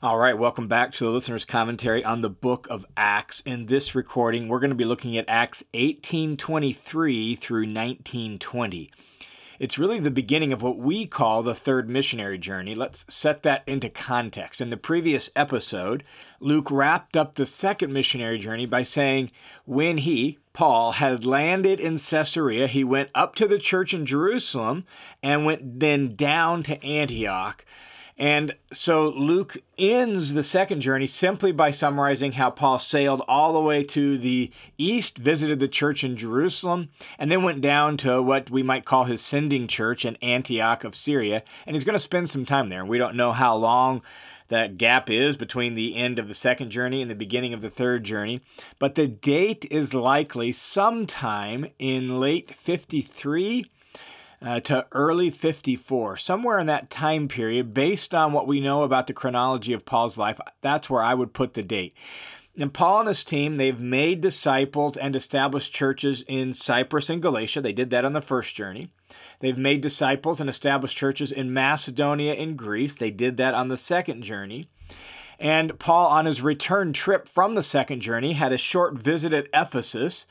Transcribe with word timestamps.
All 0.00 0.16
right, 0.16 0.38
welcome 0.38 0.68
back 0.68 0.92
to 0.92 1.04
the 1.04 1.10
listener's 1.10 1.44
commentary 1.44 2.04
on 2.04 2.20
the 2.20 2.30
book 2.30 2.68
of 2.70 2.86
Acts. 2.96 3.40
In 3.40 3.66
this 3.66 3.96
recording, 3.96 4.46
we're 4.46 4.60
going 4.60 4.70
to 4.70 4.76
be 4.76 4.84
looking 4.84 5.18
at 5.18 5.24
Acts 5.26 5.64
1823 5.74 7.34
through 7.34 7.62
1920. 7.62 8.92
It's 9.58 9.76
really 9.76 9.98
the 9.98 10.12
beginning 10.12 10.52
of 10.52 10.62
what 10.62 10.78
we 10.78 11.04
call 11.04 11.42
the 11.42 11.52
third 11.52 11.88
missionary 11.88 12.38
journey. 12.38 12.76
Let's 12.76 13.12
set 13.12 13.42
that 13.42 13.64
into 13.66 13.90
context. 13.90 14.60
In 14.60 14.70
the 14.70 14.76
previous 14.76 15.30
episode, 15.34 16.04
Luke 16.38 16.70
wrapped 16.70 17.16
up 17.16 17.34
the 17.34 17.44
second 17.44 17.92
missionary 17.92 18.38
journey 18.38 18.66
by 18.66 18.84
saying, 18.84 19.32
when 19.64 19.98
he, 19.98 20.38
Paul, 20.52 20.92
had 20.92 21.26
landed 21.26 21.80
in 21.80 21.98
Caesarea, 21.98 22.68
he 22.68 22.84
went 22.84 23.10
up 23.16 23.34
to 23.34 23.48
the 23.48 23.58
church 23.58 23.92
in 23.92 24.06
Jerusalem 24.06 24.84
and 25.24 25.44
went 25.44 25.80
then 25.80 26.14
down 26.14 26.62
to 26.62 26.80
Antioch 26.84 27.64
and 28.18 28.56
so 28.72 29.10
Luke 29.10 29.58
ends 29.78 30.34
the 30.34 30.42
second 30.42 30.80
journey 30.80 31.06
simply 31.06 31.52
by 31.52 31.70
summarizing 31.70 32.32
how 32.32 32.50
Paul 32.50 32.80
sailed 32.80 33.22
all 33.28 33.52
the 33.52 33.60
way 33.60 33.84
to 33.84 34.18
the 34.18 34.50
east, 34.76 35.18
visited 35.18 35.60
the 35.60 35.68
church 35.68 36.02
in 36.02 36.16
Jerusalem, 36.16 36.88
and 37.16 37.30
then 37.30 37.44
went 37.44 37.60
down 37.60 37.96
to 37.98 38.20
what 38.20 38.50
we 38.50 38.64
might 38.64 38.84
call 38.84 39.04
his 39.04 39.22
sending 39.22 39.68
church 39.68 40.04
in 40.04 40.16
Antioch 40.16 40.82
of 40.82 40.96
Syria. 40.96 41.44
And 41.64 41.76
he's 41.76 41.84
going 41.84 41.94
to 41.94 42.00
spend 42.00 42.28
some 42.28 42.44
time 42.44 42.70
there. 42.70 42.84
We 42.84 42.98
don't 42.98 43.14
know 43.14 43.30
how 43.30 43.54
long 43.54 44.02
that 44.48 44.78
gap 44.78 45.08
is 45.08 45.36
between 45.36 45.74
the 45.74 45.94
end 45.94 46.18
of 46.18 46.26
the 46.26 46.34
second 46.34 46.70
journey 46.70 47.00
and 47.00 47.10
the 47.10 47.14
beginning 47.14 47.54
of 47.54 47.60
the 47.60 47.70
third 47.70 48.02
journey. 48.02 48.40
But 48.80 48.96
the 48.96 49.06
date 49.06 49.64
is 49.70 49.94
likely 49.94 50.50
sometime 50.52 51.68
in 51.78 52.18
late 52.18 52.50
53 52.50 53.70
uh, 54.40 54.60
to 54.60 54.86
early 54.92 55.30
54, 55.30 56.16
somewhere 56.16 56.58
in 56.58 56.66
that 56.66 56.90
time 56.90 57.28
period, 57.28 57.74
based 57.74 58.14
on 58.14 58.32
what 58.32 58.46
we 58.46 58.60
know 58.60 58.82
about 58.82 59.06
the 59.06 59.12
chronology 59.12 59.72
of 59.72 59.84
Paul's 59.84 60.18
life. 60.18 60.40
That's 60.60 60.88
where 60.88 61.02
I 61.02 61.14
would 61.14 61.32
put 61.32 61.54
the 61.54 61.62
date. 61.62 61.94
And 62.56 62.74
Paul 62.74 63.00
and 63.00 63.08
his 63.08 63.22
team, 63.22 63.56
they've 63.56 63.78
made 63.78 64.20
disciples 64.20 64.96
and 64.96 65.14
established 65.14 65.72
churches 65.72 66.24
in 66.26 66.54
Cyprus 66.54 67.08
and 67.08 67.22
Galatia. 67.22 67.60
They 67.60 67.72
did 67.72 67.90
that 67.90 68.04
on 68.04 68.14
the 68.14 68.20
first 68.20 68.54
journey. 68.54 68.90
They've 69.40 69.58
made 69.58 69.80
disciples 69.80 70.40
and 70.40 70.50
established 70.50 70.96
churches 70.96 71.30
in 71.30 71.52
Macedonia 71.52 72.34
and 72.34 72.56
Greece. 72.56 72.96
They 72.96 73.12
did 73.12 73.36
that 73.36 73.54
on 73.54 73.68
the 73.68 73.76
second 73.76 74.22
journey. 74.22 74.68
And 75.38 75.78
Paul, 75.78 76.08
on 76.08 76.26
his 76.26 76.42
return 76.42 76.92
trip 76.92 77.28
from 77.28 77.54
the 77.54 77.62
second 77.62 78.00
journey, 78.00 78.32
had 78.32 78.52
a 78.52 78.58
short 78.58 78.94
visit 78.94 79.32
at 79.32 79.46
Ephesus 79.54 80.26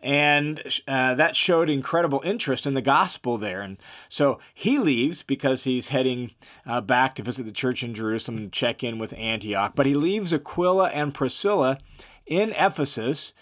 and 0.00 0.62
uh, 0.86 1.14
that 1.16 1.34
showed 1.34 1.68
incredible 1.68 2.22
interest 2.24 2.66
in 2.66 2.74
the 2.74 2.82
gospel 2.82 3.36
there. 3.36 3.60
And 3.60 3.78
so 4.08 4.38
he 4.54 4.78
leaves 4.78 5.22
because 5.22 5.64
he's 5.64 5.88
heading 5.88 6.32
uh, 6.64 6.80
back 6.80 7.14
to 7.16 7.22
visit 7.22 7.44
the 7.44 7.52
church 7.52 7.82
in 7.82 7.94
Jerusalem 7.94 8.38
and 8.38 8.52
check 8.52 8.84
in 8.84 8.98
with 8.98 9.12
Antioch. 9.14 9.72
But 9.74 9.86
he 9.86 9.94
leaves 9.94 10.32
Aquila 10.32 10.90
and 10.90 11.12
Priscilla 11.14 11.78
in 12.26 12.50
Ephesus. 12.52 13.32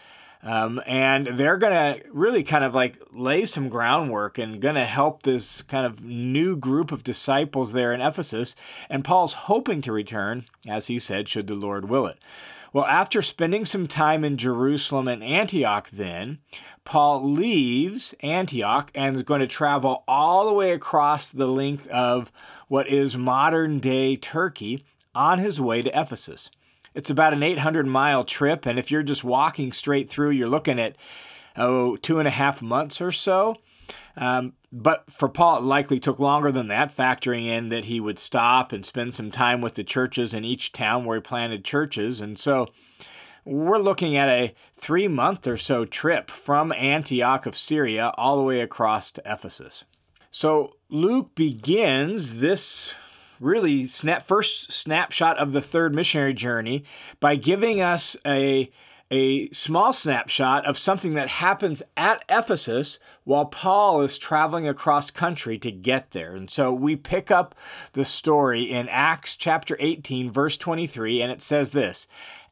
Um, 0.42 0.80
and 0.86 1.26
they're 1.26 1.56
going 1.56 1.72
to 1.72 2.08
really 2.10 2.44
kind 2.44 2.64
of 2.64 2.72
like 2.72 3.02
lay 3.12 3.46
some 3.46 3.68
groundwork 3.68 4.38
and 4.38 4.60
going 4.60 4.76
to 4.76 4.84
help 4.84 5.22
this 5.22 5.60
kind 5.62 5.84
of 5.84 6.04
new 6.04 6.56
group 6.56 6.92
of 6.92 7.02
disciples 7.02 7.72
there 7.72 7.92
in 7.92 8.00
Ephesus. 8.00 8.54
And 8.88 9.04
Paul's 9.04 9.32
hoping 9.32 9.82
to 9.82 9.92
return, 9.92 10.44
as 10.68 10.86
he 10.86 10.98
said, 10.98 11.28
should 11.28 11.48
the 11.48 11.54
Lord 11.54 11.88
will 11.90 12.06
it. 12.06 12.18
Well, 12.76 12.84
after 12.84 13.22
spending 13.22 13.64
some 13.64 13.86
time 13.86 14.22
in 14.22 14.36
Jerusalem 14.36 15.08
and 15.08 15.24
Antioch, 15.24 15.88
then, 15.90 16.40
Paul 16.84 17.24
leaves 17.24 18.14
Antioch 18.20 18.90
and 18.94 19.16
is 19.16 19.22
going 19.22 19.40
to 19.40 19.46
travel 19.46 20.04
all 20.06 20.44
the 20.44 20.52
way 20.52 20.72
across 20.72 21.30
the 21.30 21.46
length 21.46 21.88
of 21.88 22.30
what 22.68 22.86
is 22.86 23.16
modern 23.16 23.78
day 23.78 24.14
Turkey 24.14 24.84
on 25.14 25.38
his 25.38 25.58
way 25.58 25.80
to 25.80 25.98
Ephesus. 25.98 26.50
It's 26.94 27.08
about 27.08 27.32
an 27.32 27.42
800 27.42 27.86
mile 27.86 28.24
trip, 28.24 28.66
and 28.66 28.78
if 28.78 28.90
you're 28.90 29.02
just 29.02 29.24
walking 29.24 29.72
straight 29.72 30.10
through, 30.10 30.32
you're 30.32 30.46
looking 30.46 30.78
at, 30.78 30.96
oh, 31.56 31.96
two 31.96 32.18
and 32.18 32.28
a 32.28 32.30
half 32.30 32.60
months 32.60 33.00
or 33.00 33.10
so. 33.10 33.56
Um, 34.16 34.54
but 34.72 35.04
for 35.10 35.28
Paul, 35.28 35.58
it 35.58 35.64
likely 35.64 36.00
took 36.00 36.18
longer 36.18 36.50
than 36.50 36.68
that, 36.68 36.96
factoring 36.96 37.46
in 37.46 37.68
that 37.68 37.84
he 37.84 38.00
would 38.00 38.18
stop 38.18 38.72
and 38.72 38.84
spend 38.84 39.14
some 39.14 39.30
time 39.30 39.60
with 39.60 39.74
the 39.74 39.84
churches 39.84 40.34
in 40.34 40.44
each 40.44 40.72
town 40.72 41.04
where 41.04 41.16
he 41.16 41.22
planted 41.22 41.64
churches. 41.64 42.20
And 42.20 42.38
so 42.38 42.68
we're 43.44 43.78
looking 43.78 44.16
at 44.16 44.28
a 44.28 44.54
three 44.74 45.08
month 45.08 45.46
or 45.46 45.56
so 45.56 45.84
trip 45.84 46.30
from 46.30 46.72
Antioch 46.72 47.46
of 47.46 47.56
Syria 47.56 48.12
all 48.16 48.36
the 48.36 48.42
way 48.42 48.60
across 48.60 49.10
to 49.12 49.22
Ephesus. 49.24 49.84
So 50.30 50.76
Luke 50.90 51.34
begins 51.34 52.40
this 52.40 52.92
really 53.40 53.86
snap, 53.86 54.22
first 54.22 54.72
snapshot 54.72 55.38
of 55.38 55.52
the 55.52 55.60
third 55.60 55.94
missionary 55.94 56.34
journey 56.34 56.84
by 57.20 57.36
giving 57.36 57.80
us 57.80 58.16
a 58.26 58.70
a 59.10 59.48
small 59.50 59.92
snapshot 59.92 60.66
of 60.66 60.78
something 60.78 61.14
that 61.14 61.28
happens 61.28 61.82
at 61.96 62.24
Ephesus 62.28 62.98
while 63.24 63.46
Paul 63.46 64.02
is 64.02 64.18
traveling 64.18 64.66
across 64.66 65.10
country 65.10 65.58
to 65.58 65.70
get 65.70 66.10
there. 66.10 66.34
And 66.34 66.50
so 66.50 66.72
we 66.72 66.96
pick 66.96 67.30
up 67.30 67.54
the 67.92 68.04
story 68.04 68.64
in 68.64 68.88
Acts 68.88 69.36
chapter 69.36 69.76
18, 69.78 70.30
verse 70.30 70.56
23, 70.56 71.22
and 71.22 71.30
it 71.30 71.42
says 71.42 71.70
this 71.70 72.06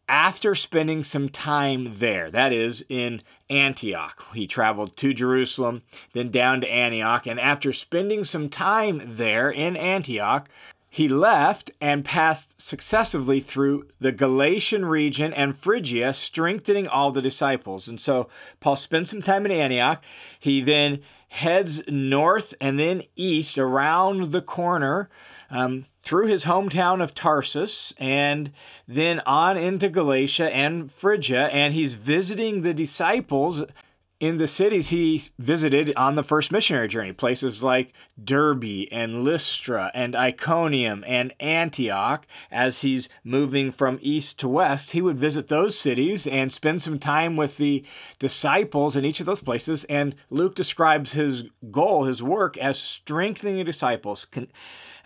after 0.08 0.54
spending 0.54 1.02
some 1.02 1.28
time 1.28 1.94
there, 1.98 2.30
that 2.30 2.52
is 2.52 2.84
in 2.88 3.22
Antioch. 3.48 4.24
He 4.34 4.46
traveled 4.46 4.96
to 4.98 5.14
Jerusalem, 5.14 5.82
then 6.12 6.30
down 6.30 6.60
to 6.60 6.68
Antioch, 6.68 7.26
and 7.26 7.40
after 7.40 7.72
spending 7.72 8.24
some 8.24 8.48
time 8.48 9.02
there 9.16 9.50
in 9.50 9.76
Antioch, 9.76 10.48
he 10.94 11.08
left 11.08 11.72
and 11.80 12.04
passed 12.04 12.54
successively 12.62 13.40
through 13.40 13.84
the 13.98 14.12
Galatian 14.12 14.84
region 14.84 15.32
and 15.32 15.58
Phrygia, 15.58 16.14
strengthening 16.14 16.86
all 16.86 17.10
the 17.10 17.20
disciples. 17.20 17.88
And 17.88 18.00
so 18.00 18.28
Paul 18.60 18.76
spent 18.76 19.08
some 19.08 19.20
time 19.20 19.44
in 19.44 19.50
Antioch. 19.50 20.00
He 20.38 20.60
then 20.60 21.00
heads 21.30 21.82
north 21.88 22.54
and 22.60 22.78
then 22.78 23.02
east 23.16 23.58
around 23.58 24.30
the 24.30 24.40
corner 24.40 25.10
um, 25.50 25.86
through 26.04 26.28
his 26.28 26.44
hometown 26.44 27.02
of 27.02 27.12
Tarsus 27.12 27.92
and 27.98 28.52
then 28.86 29.18
on 29.26 29.56
into 29.56 29.88
Galatia 29.88 30.54
and 30.54 30.92
Phrygia. 30.92 31.48
And 31.48 31.74
he's 31.74 31.94
visiting 31.94 32.62
the 32.62 32.72
disciples 32.72 33.64
in 34.20 34.38
the 34.38 34.46
cities 34.46 34.88
he 34.88 35.22
visited 35.38 35.92
on 35.96 36.14
the 36.14 36.22
first 36.22 36.52
missionary 36.52 36.88
journey, 36.88 37.12
places 37.12 37.62
like 37.62 37.92
Derbe 38.22 38.86
and 38.92 39.24
Lystra 39.24 39.90
and 39.92 40.14
Iconium 40.14 41.04
and 41.06 41.34
Antioch, 41.40 42.26
as 42.50 42.80
he's 42.80 43.08
moving 43.24 43.70
from 43.70 43.98
east 44.00 44.38
to 44.38 44.48
west, 44.48 44.92
he 44.92 45.02
would 45.02 45.18
visit 45.18 45.48
those 45.48 45.78
cities 45.78 46.26
and 46.26 46.52
spend 46.52 46.80
some 46.80 46.98
time 46.98 47.36
with 47.36 47.56
the 47.56 47.84
disciples 48.18 48.96
in 48.96 49.04
each 49.04 49.20
of 49.20 49.26
those 49.26 49.42
places. 49.42 49.84
And 49.84 50.14
Luke 50.30 50.54
describes 50.54 51.12
his 51.12 51.44
goal, 51.70 52.04
his 52.04 52.22
work, 52.22 52.56
as 52.56 52.78
strengthening 52.78 53.56
the 53.56 53.64
disciples. 53.64 54.26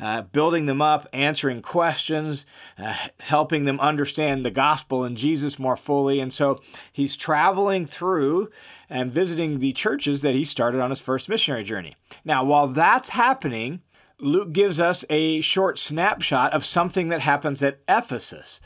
Uh, 0.01 0.23
building 0.23 0.67
them 0.67 0.81
up, 0.81 1.09
answering 1.13 1.61
questions, 1.61 2.47
uh, 2.79 2.95
helping 3.19 3.65
them 3.65 3.81
understand 3.81 4.45
the 4.45 4.51
gospel 4.51 5.03
and 5.03 5.17
Jesus 5.17 5.59
more 5.59 5.77
fully. 5.77 6.21
And 6.21 6.33
so 6.33 6.61
he's 6.93 7.17
traveling 7.17 7.85
through 7.85 8.49
and 8.91 9.13
visiting 9.13 9.59
the 9.59 9.73
churches 9.73 10.23
that 10.23 10.35
he 10.35 10.45
started 10.45 10.81
on 10.81 10.91
his 10.91 11.01
first 11.01 11.29
missionary 11.29 11.65
journey. 11.65 11.97
Now, 12.25 12.45
while 12.45 12.69
that's 12.69 13.11
happening, 13.11 13.83
Luke 14.21 14.53
gives 14.53 14.81
us 14.81 15.05
a 15.09 15.41
short 15.41 15.79
snapshot 15.79 16.53
of 16.53 16.67
something 16.67 17.09
that 17.09 17.21
happens 17.21 17.63
at 17.63 17.81
Ephesus. 17.89 18.61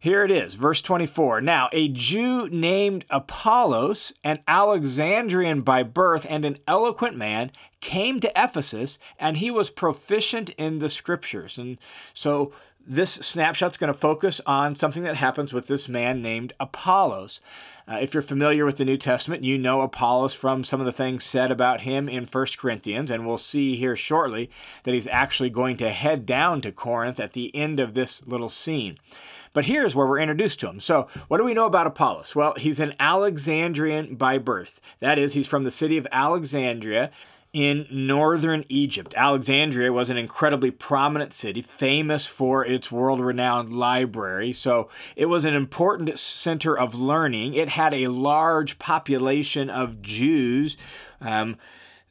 Here 0.00 0.24
it 0.24 0.30
is, 0.30 0.54
verse 0.54 0.80
24. 0.80 1.40
Now, 1.40 1.68
a 1.72 1.88
Jew 1.88 2.48
named 2.50 3.04
Apollos, 3.10 4.12
an 4.22 4.38
Alexandrian 4.46 5.62
by 5.62 5.82
birth 5.82 6.24
and 6.28 6.44
an 6.44 6.58
eloquent 6.68 7.16
man, 7.16 7.50
came 7.80 8.20
to 8.20 8.32
Ephesus, 8.36 8.98
and 9.18 9.38
he 9.38 9.50
was 9.50 9.70
proficient 9.70 10.50
in 10.50 10.78
the 10.78 10.88
scriptures. 10.88 11.58
And 11.58 11.78
so 12.14 12.52
this 12.88 13.12
snapshot's 13.12 13.76
going 13.76 13.92
to 13.92 13.98
focus 13.98 14.40
on 14.46 14.74
something 14.74 15.02
that 15.02 15.16
happens 15.16 15.52
with 15.52 15.66
this 15.66 15.90
man 15.90 16.22
named 16.22 16.54
Apollos. 16.58 17.38
Uh, 17.86 17.98
if 18.00 18.14
you're 18.14 18.22
familiar 18.22 18.64
with 18.64 18.78
the 18.78 18.84
New 18.84 18.96
Testament, 18.96 19.44
you 19.44 19.58
know 19.58 19.82
Apollos 19.82 20.32
from 20.32 20.64
some 20.64 20.80
of 20.80 20.86
the 20.86 20.92
things 20.92 21.22
said 21.22 21.50
about 21.50 21.82
him 21.82 22.08
in 22.08 22.24
1 22.24 22.46
Corinthians, 22.56 23.10
and 23.10 23.26
we'll 23.26 23.36
see 23.36 23.76
here 23.76 23.94
shortly 23.94 24.50
that 24.84 24.94
he's 24.94 25.06
actually 25.08 25.50
going 25.50 25.76
to 25.76 25.90
head 25.90 26.24
down 26.24 26.62
to 26.62 26.72
Corinth 26.72 27.20
at 27.20 27.34
the 27.34 27.54
end 27.54 27.78
of 27.78 27.92
this 27.92 28.26
little 28.26 28.48
scene. 28.48 28.96
But 29.52 29.66
here's 29.66 29.94
where 29.94 30.06
we're 30.06 30.20
introduced 30.20 30.60
to 30.60 30.68
him. 30.68 30.80
So, 30.80 31.08
what 31.28 31.38
do 31.38 31.44
we 31.44 31.54
know 31.54 31.66
about 31.66 31.86
Apollos? 31.86 32.34
Well, 32.34 32.54
he's 32.54 32.80
an 32.80 32.94
Alexandrian 32.98 34.14
by 34.14 34.38
birth. 34.38 34.80
That 35.00 35.18
is, 35.18 35.34
he's 35.34 35.46
from 35.46 35.64
the 35.64 35.70
city 35.70 35.98
of 35.98 36.06
Alexandria 36.10 37.10
in 37.52 37.86
northern 37.90 38.64
Egypt. 38.68 39.14
Alexandria 39.16 39.92
was 39.92 40.10
an 40.10 40.16
incredibly 40.16 40.70
prominent 40.70 41.32
city, 41.32 41.62
famous 41.62 42.26
for 42.26 42.64
its 42.64 42.92
world 42.92 43.20
renowned 43.20 43.72
library. 43.72 44.52
So 44.52 44.88
it 45.16 45.26
was 45.26 45.44
an 45.44 45.54
important 45.54 46.18
center 46.18 46.78
of 46.78 46.94
learning. 46.94 47.54
It 47.54 47.70
had 47.70 47.94
a 47.94 48.08
large 48.08 48.78
population 48.78 49.70
of 49.70 50.02
Jews. 50.02 50.76
Um, 51.20 51.56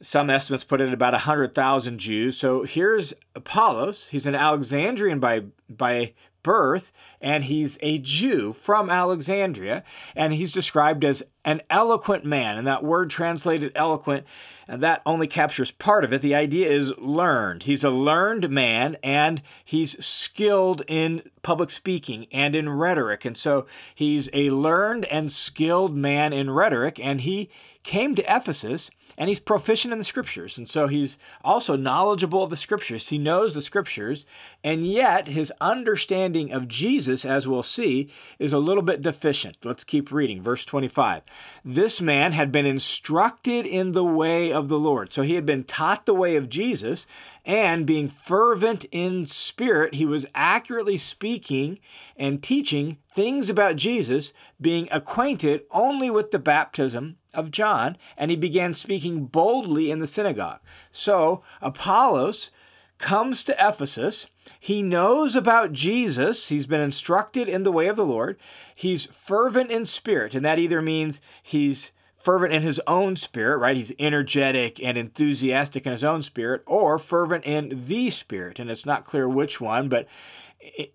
some 0.00 0.30
estimates 0.30 0.64
put 0.64 0.80
it 0.80 0.88
at 0.88 0.94
about 0.94 1.12
100,000 1.12 1.98
Jews. 1.98 2.36
So 2.36 2.62
here's 2.62 3.14
Apollos. 3.34 4.08
He's 4.10 4.26
an 4.26 4.34
Alexandrian 4.34 5.18
by, 5.18 5.42
by 5.68 6.14
birth, 6.42 6.92
and 7.20 7.44
he's 7.44 7.78
a 7.80 7.98
Jew 7.98 8.52
from 8.52 8.90
Alexandria, 8.90 9.82
and 10.14 10.32
he's 10.32 10.52
described 10.52 11.04
as 11.04 11.22
an 11.44 11.62
eloquent 11.70 12.24
man. 12.24 12.58
And 12.58 12.66
that 12.66 12.84
word 12.84 13.10
translated 13.10 13.72
eloquent, 13.74 14.26
and 14.66 14.82
that 14.82 15.02
only 15.06 15.26
captures 15.26 15.70
part 15.70 16.04
of 16.04 16.12
it. 16.12 16.22
The 16.22 16.34
idea 16.34 16.68
is 16.70 16.96
learned. 16.98 17.64
He's 17.64 17.84
a 17.84 17.90
learned 17.90 18.50
man, 18.50 18.96
and 19.02 19.42
he's 19.64 20.04
skilled 20.04 20.82
in 20.86 21.22
public 21.42 21.70
speaking 21.70 22.26
and 22.32 22.54
in 22.54 22.68
rhetoric. 22.68 23.24
And 23.24 23.36
so 23.36 23.66
he's 23.94 24.28
a 24.32 24.50
learned 24.50 25.06
and 25.06 25.32
skilled 25.32 25.96
man 25.96 26.32
in 26.32 26.50
rhetoric, 26.50 27.00
and 27.00 27.22
he 27.22 27.50
came 27.82 28.14
to 28.14 28.36
Ephesus 28.36 28.90
and 29.18 29.28
he's 29.28 29.40
proficient 29.40 29.92
in 29.92 29.98
the 29.98 30.04
scriptures. 30.04 30.56
And 30.56 30.70
so 30.70 30.86
he's 30.86 31.18
also 31.42 31.74
knowledgeable 31.74 32.44
of 32.44 32.50
the 32.50 32.56
scriptures. 32.56 33.08
He 33.08 33.18
knows 33.18 33.54
the 33.54 33.60
scriptures, 33.60 34.24
and 34.62 34.86
yet 34.86 35.26
his 35.26 35.52
understanding 35.60 36.52
of 36.52 36.68
Jesus, 36.68 37.24
as 37.24 37.48
we'll 37.48 37.64
see, 37.64 38.10
is 38.38 38.52
a 38.52 38.58
little 38.58 38.82
bit 38.82 39.02
deficient. 39.02 39.56
Let's 39.64 39.82
keep 39.82 40.12
reading. 40.12 40.40
Verse 40.40 40.64
25. 40.64 41.22
This 41.64 42.00
man 42.00 42.30
had 42.30 42.52
been 42.52 42.64
instructed 42.64 43.66
in 43.66 43.90
the 43.90 44.04
way 44.04 44.52
of 44.52 44.68
the 44.68 44.78
Lord. 44.78 45.12
So 45.12 45.22
he 45.22 45.34
had 45.34 45.44
been 45.44 45.64
taught 45.64 46.06
the 46.06 46.14
way 46.14 46.36
of 46.36 46.48
Jesus, 46.48 47.04
and 47.44 47.84
being 47.86 48.08
fervent 48.08 48.84
in 48.92 49.26
spirit, 49.26 49.94
he 49.94 50.06
was 50.06 50.26
accurately 50.32 50.96
speaking 50.96 51.80
and 52.16 52.40
teaching 52.40 52.98
things 53.12 53.50
about 53.50 53.74
Jesus, 53.74 54.32
being 54.60 54.88
acquainted 54.92 55.62
only 55.72 56.08
with 56.08 56.30
the 56.30 56.38
baptism 56.38 57.16
of 57.34 57.50
John, 57.50 57.96
and 58.16 58.30
he 58.30 58.36
began 58.36 58.74
speaking 58.74 59.26
boldly 59.26 59.90
in 59.90 60.00
the 60.00 60.06
synagogue. 60.06 60.60
So 60.92 61.42
Apollos 61.60 62.50
comes 62.98 63.42
to 63.44 63.56
Ephesus. 63.58 64.26
He 64.58 64.82
knows 64.82 65.36
about 65.36 65.72
Jesus. 65.72 66.48
He's 66.48 66.66
been 66.66 66.80
instructed 66.80 67.48
in 67.48 67.62
the 67.62 67.72
way 67.72 67.86
of 67.86 67.96
the 67.96 68.04
Lord. 68.04 68.38
He's 68.74 69.06
fervent 69.06 69.70
in 69.70 69.86
spirit, 69.86 70.34
and 70.34 70.44
that 70.44 70.58
either 70.58 70.82
means 70.82 71.20
he's 71.42 71.90
fervent 72.16 72.52
in 72.52 72.62
his 72.62 72.80
own 72.86 73.14
spirit, 73.14 73.58
right? 73.58 73.76
He's 73.76 73.92
energetic 73.98 74.82
and 74.82 74.98
enthusiastic 74.98 75.86
in 75.86 75.92
his 75.92 76.02
own 76.02 76.22
spirit, 76.22 76.62
or 76.66 76.98
fervent 76.98 77.44
in 77.44 77.84
the 77.86 78.10
spirit. 78.10 78.58
And 78.58 78.70
it's 78.70 78.84
not 78.84 79.06
clear 79.06 79.28
which 79.28 79.60
one, 79.60 79.88
but 79.88 80.08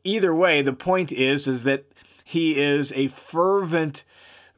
either 0.04 0.36
way, 0.36 0.62
the 0.62 0.74
point 0.74 1.12
is 1.12 1.48
is 1.48 1.64
that 1.64 1.86
he 2.26 2.60
is 2.62 2.92
a 2.94 3.08
fervent 3.08 4.04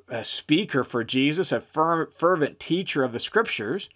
uh, 0.09 0.23
speaker 0.23 0.83
for 0.83 1.03
Jesus, 1.03 1.51
a 1.51 1.61
fervent 1.61 2.59
teacher 2.59 3.03
of 3.03 3.11
the 3.11 3.19
scriptures. 3.19 3.89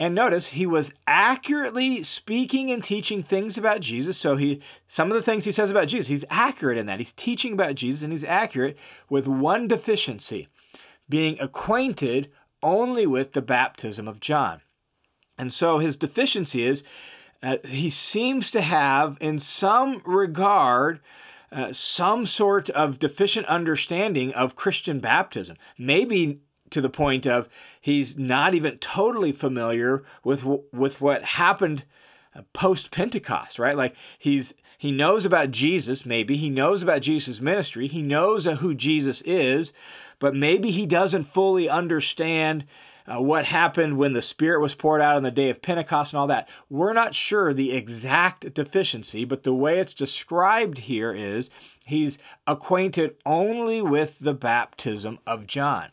And 0.00 0.14
notice 0.14 0.48
he 0.48 0.66
was 0.66 0.92
accurately 1.06 2.04
speaking 2.04 2.70
and 2.70 2.82
teaching 2.84 3.22
things 3.22 3.58
about 3.58 3.80
Jesus. 3.80 4.16
So 4.16 4.36
he 4.36 4.60
some 4.86 5.10
of 5.10 5.16
the 5.16 5.22
things 5.22 5.44
he 5.44 5.52
says 5.52 5.70
about 5.70 5.88
Jesus, 5.88 6.06
he's 6.06 6.24
accurate 6.30 6.78
in 6.78 6.86
that. 6.86 7.00
He's 7.00 7.12
teaching 7.12 7.52
about 7.52 7.74
Jesus 7.74 8.02
and 8.02 8.12
he's 8.12 8.24
accurate 8.24 8.76
with 9.08 9.26
one 9.26 9.66
deficiency 9.66 10.48
being 11.08 11.40
acquainted 11.40 12.30
only 12.62 13.06
with 13.06 13.32
the 13.32 13.42
baptism 13.42 14.06
of 14.06 14.20
John. 14.20 14.60
And 15.36 15.52
so 15.52 15.78
his 15.78 15.96
deficiency 15.96 16.64
is 16.64 16.82
uh, 17.42 17.58
he 17.64 17.88
seems 17.88 18.50
to 18.50 18.60
have, 18.60 19.16
in 19.20 19.38
some 19.38 20.02
regard, 20.04 21.00
uh, 21.50 21.72
some 21.72 22.26
sort 22.26 22.70
of 22.70 22.98
deficient 22.98 23.46
understanding 23.46 24.32
of 24.34 24.56
Christian 24.56 25.00
baptism. 25.00 25.56
Maybe 25.78 26.40
to 26.70 26.80
the 26.80 26.90
point 26.90 27.26
of 27.26 27.48
he's 27.80 28.16
not 28.16 28.54
even 28.54 28.78
totally 28.78 29.32
familiar 29.32 30.04
with 30.22 30.44
with 30.72 31.00
what 31.00 31.24
happened 31.24 31.84
uh, 32.34 32.42
post 32.52 32.90
Pentecost, 32.90 33.58
right? 33.58 33.76
Like 33.76 33.94
he's 34.18 34.52
he 34.76 34.92
knows 34.92 35.24
about 35.24 35.50
Jesus, 35.50 36.06
maybe 36.06 36.36
he 36.36 36.48
knows 36.50 36.82
about 36.82 37.02
Jesus' 37.02 37.40
ministry, 37.40 37.88
he 37.88 38.00
knows 38.00 38.44
who 38.44 38.74
Jesus 38.74 39.22
is, 39.22 39.72
but 40.20 40.36
maybe 40.36 40.70
he 40.70 40.86
doesn't 40.86 41.24
fully 41.24 41.68
understand 41.68 42.64
uh, 43.08 43.20
what 43.20 43.46
happened 43.46 43.96
when 43.96 44.12
the 44.12 44.22
Spirit 44.22 44.60
was 44.60 44.74
poured 44.74 45.00
out 45.00 45.16
on 45.16 45.22
the 45.22 45.30
day 45.30 45.50
of 45.50 45.62
Pentecost 45.62 46.12
and 46.12 46.20
all 46.20 46.26
that. 46.26 46.48
We're 46.68 46.92
not 46.92 47.14
sure 47.14 47.52
the 47.52 47.72
exact 47.72 48.54
deficiency, 48.54 49.24
but 49.24 49.42
the 49.42 49.54
way 49.54 49.78
it's 49.78 49.94
described 49.94 50.78
here 50.78 51.12
is 51.12 51.50
he's 51.86 52.18
acquainted 52.46 53.16
only 53.24 53.80
with 53.80 54.18
the 54.18 54.34
baptism 54.34 55.18
of 55.26 55.46
John. 55.46 55.88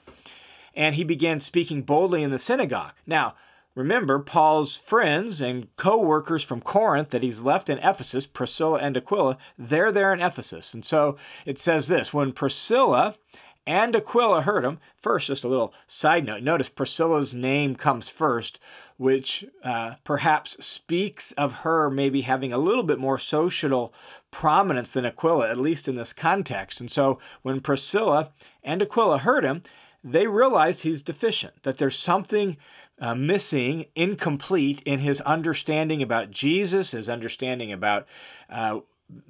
And 0.73 0.95
he 0.95 1.03
began 1.03 1.39
speaking 1.39 1.83
boldly 1.83 2.21
in 2.21 2.31
the 2.31 2.39
synagogue. 2.39 2.93
Now, 3.05 3.35
Remember, 3.75 4.19
Paul's 4.19 4.77
friends 4.77 5.41
and 5.41 5.67
co 5.75 5.97
workers 5.97 6.43
from 6.43 6.61
Corinth 6.61 7.09
that 7.09 7.23
he's 7.23 7.43
left 7.43 7.69
in 7.69 7.77
Ephesus, 7.79 8.25
Priscilla 8.25 8.79
and 8.79 8.95
Aquila, 8.95 9.37
they're 9.57 9.91
there 9.91 10.13
in 10.13 10.21
Ephesus. 10.21 10.73
And 10.73 10.85
so 10.85 11.17
it 11.45 11.59
says 11.59 11.89
this 11.89 12.13
when 12.13 12.31
Priscilla 12.31 13.15
and 13.67 13.95
Aquila 13.95 14.41
heard 14.41 14.63
him. 14.63 14.79
First, 14.95 15.27
just 15.27 15.43
a 15.43 15.47
little 15.47 15.73
side 15.87 16.25
note 16.25 16.43
notice 16.43 16.69
Priscilla's 16.69 17.33
name 17.33 17.75
comes 17.75 18.09
first, 18.09 18.59
which 18.97 19.45
uh, 19.63 19.95
perhaps 20.03 20.63
speaks 20.65 21.31
of 21.33 21.53
her 21.59 21.89
maybe 21.89 22.21
having 22.21 22.53
a 22.53 22.57
little 22.57 22.83
bit 22.83 22.99
more 22.99 23.17
social 23.17 23.93
prominence 24.31 24.91
than 24.91 25.05
Aquila, 25.05 25.49
at 25.49 25.57
least 25.57 25.87
in 25.87 25.95
this 25.95 26.13
context. 26.13 26.79
And 26.79 26.91
so 26.91 27.19
when 27.41 27.61
Priscilla 27.61 28.31
and 28.63 28.81
Aquila 28.81 29.19
heard 29.19 29.43
him, 29.43 29.63
they 30.03 30.27
realized 30.27 30.81
he's 30.81 31.01
deficient, 31.01 31.63
that 31.63 31.77
there's 31.79 31.97
something 31.97 32.57
uh, 32.99 33.15
missing, 33.15 33.85
incomplete 33.95 34.81
in 34.85 34.99
his 34.99 35.19
understanding 35.21 36.01
about 36.01 36.31
Jesus, 36.31 36.91
his 36.91 37.09
understanding 37.09 37.71
about 37.71 38.07
uh, 38.49 38.79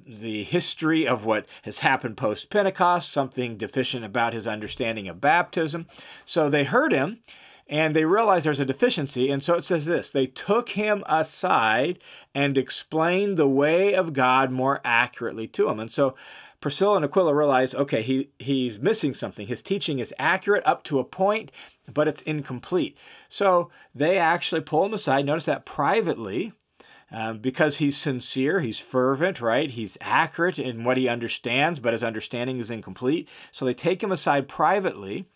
the 0.06 0.44
history 0.44 1.06
of 1.06 1.24
what 1.24 1.46
has 1.62 1.80
happened 1.80 2.16
post 2.16 2.50
Pentecost, 2.50 3.10
something 3.10 3.56
deficient 3.56 4.04
about 4.04 4.32
his 4.32 4.46
understanding 4.46 5.08
of 5.08 5.20
baptism. 5.20 5.86
So 6.24 6.48
they 6.48 6.64
heard 6.64 6.92
him 6.92 7.18
and 7.68 7.94
they 7.94 8.04
realized 8.04 8.46
there's 8.46 8.60
a 8.60 8.64
deficiency. 8.64 9.30
And 9.30 9.42
so 9.42 9.54
it 9.54 9.64
says 9.64 9.86
this 9.86 10.10
they 10.10 10.26
took 10.26 10.70
him 10.70 11.04
aside 11.06 11.98
and 12.34 12.56
explained 12.56 13.36
the 13.36 13.48
way 13.48 13.94
of 13.94 14.12
God 14.12 14.50
more 14.50 14.80
accurately 14.84 15.46
to 15.48 15.68
him. 15.68 15.80
And 15.80 15.90
so 15.90 16.14
Priscilla 16.60 16.96
and 16.96 17.04
Aquila 17.04 17.34
realize, 17.34 17.74
okay, 17.74 18.02
he, 18.02 18.30
he's 18.38 18.78
missing 18.78 19.14
something. 19.14 19.46
His 19.46 19.62
teaching 19.62 19.98
is 19.98 20.14
accurate 20.18 20.66
up 20.66 20.84
to 20.84 20.98
a 20.98 21.04
point, 21.04 21.52
but 21.92 22.08
it's 22.08 22.22
incomplete. 22.22 22.96
So 23.28 23.70
they 23.94 24.16
actually 24.18 24.62
pull 24.62 24.86
him 24.86 24.94
aside. 24.94 25.26
Notice 25.26 25.44
that 25.44 25.66
privately 25.66 26.52
um, 27.10 27.38
because 27.38 27.76
he's 27.76 27.96
sincere, 27.96 28.60
he's 28.60 28.78
fervent, 28.78 29.40
right? 29.40 29.70
He's 29.70 29.96
accurate 30.00 30.58
in 30.58 30.84
what 30.84 30.96
he 30.96 31.08
understands, 31.08 31.78
but 31.78 31.92
his 31.92 32.02
understanding 32.02 32.58
is 32.58 32.70
incomplete. 32.70 33.28
So 33.52 33.64
they 33.64 33.74
take 33.74 34.02
him 34.02 34.10
aside 34.10 34.48
privately 34.48 35.26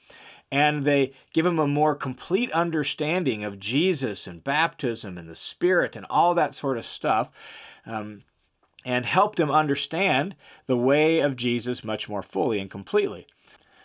and 0.50 0.84
they 0.84 1.12
give 1.32 1.46
him 1.46 1.60
a 1.60 1.68
more 1.68 1.94
complete 1.94 2.50
understanding 2.52 3.44
of 3.44 3.60
Jesus 3.60 4.26
and 4.26 4.42
baptism 4.42 5.16
and 5.16 5.28
the 5.28 5.36
Spirit 5.36 5.94
and 5.94 6.06
all 6.10 6.34
that 6.34 6.54
sort 6.54 6.76
of 6.76 6.84
stuff. 6.84 7.30
Um, 7.86 8.24
and 8.84 9.04
helped 9.04 9.38
him 9.38 9.50
understand 9.50 10.34
the 10.66 10.76
way 10.76 11.20
of 11.20 11.36
Jesus 11.36 11.84
much 11.84 12.08
more 12.08 12.22
fully 12.22 12.58
and 12.58 12.70
completely. 12.70 13.26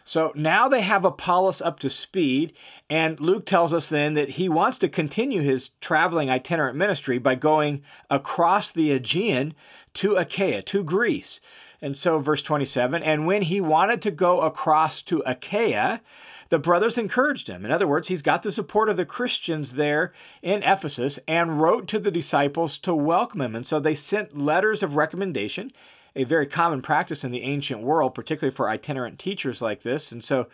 So 0.07 0.31
now 0.35 0.69
they 0.69 0.81
have 0.81 1.03
Apollos 1.03 1.61
up 1.61 1.79
to 1.79 1.89
speed, 1.89 2.53
and 2.91 3.19
Luke 3.19 3.47
tells 3.47 3.73
us 3.73 3.87
then 3.87 4.13
that 4.13 4.31
he 4.31 4.47
wants 4.47 4.77
to 4.77 4.87
continue 4.87 5.41
his 5.41 5.71
traveling 5.81 6.29
itinerant 6.29 6.77
ministry 6.77 7.17
by 7.17 7.33
going 7.33 7.81
across 8.07 8.69
the 8.69 8.91
Aegean 8.91 9.55
to 9.95 10.15
Achaia, 10.15 10.61
to 10.61 10.83
Greece. 10.83 11.41
And 11.81 11.97
so, 11.97 12.19
verse 12.19 12.43
27 12.43 13.01
and 13.01 13.25
when 13.25 13.41
he 13.41 13.59
wanted 13.59 14.01
to 14.03 14.11
go 14.11 14.41
across 14.41 15.01
to 15.03 15.23
Achaia, 15.25 16.01
the 16.49 16.59
brothers 16.59 16.97
encouraged 16.97 17.47
him. 17.47 17.65
In 17.65 17.71
other 17.71 17.87
words, 17.87 18.07
he's 18.07 18.21
got 18.21 18.43
the 18.43 18.51
support 18.51 18.89
of 18.89 18.97
the 18.97 19.05
Christians 19.05 19.73
there 19.73 20.13
in 20.43 20.61
Ephesus 20.61 21.17
and 21.27 21.59
wrote 21.59 21.87
to 21.87 21.99
the 21.99 22.11
disciples 22.11 22.77
to 22.79 22.93
welcome 22.93 23.41
him. 23.41 23.55
And 23.55 23.65
so 23.65 23.79
they 23.79 23.95
sent 23.95 24.37
letters 24.37 24.83
of 24.83 24.95
recommendation 24.95 25.71
a 26.15 26.23
very 26.23 26.47
common 26.47 26.81
practice 26.81 27.23
in 27.23 27.31
the 27.31 27.43
ancient 27.43 27.81
world, 27.81 28.15
particularly 28.15 28.55
for 28.55 28.69
itinerant 28.69 29.19
teachers 29.19 29.61
like 29.61 29.83
this. 29.83 30.11
And 30.11 30.23
so 30.23 30.47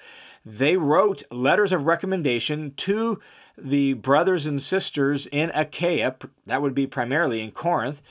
they 0.46 0.76
wrote 0.78 1.24
letters 1.30 1.72
of 1.72 1.86
recommendation 1.86 2.74
to 2.78 3.20
the 3.58 3.94
brothers 3.94 4.46
and 4.46 4.62
sisters 4.62 5.28
in 5.28 5.52
Achaia, 5.54 6.16
that 6.48 6.62
would 6.62 6.74
be 6.74 6.88
primarily 6.88 7.42
in 7.42 7.52
Corinth, 7.52 8.02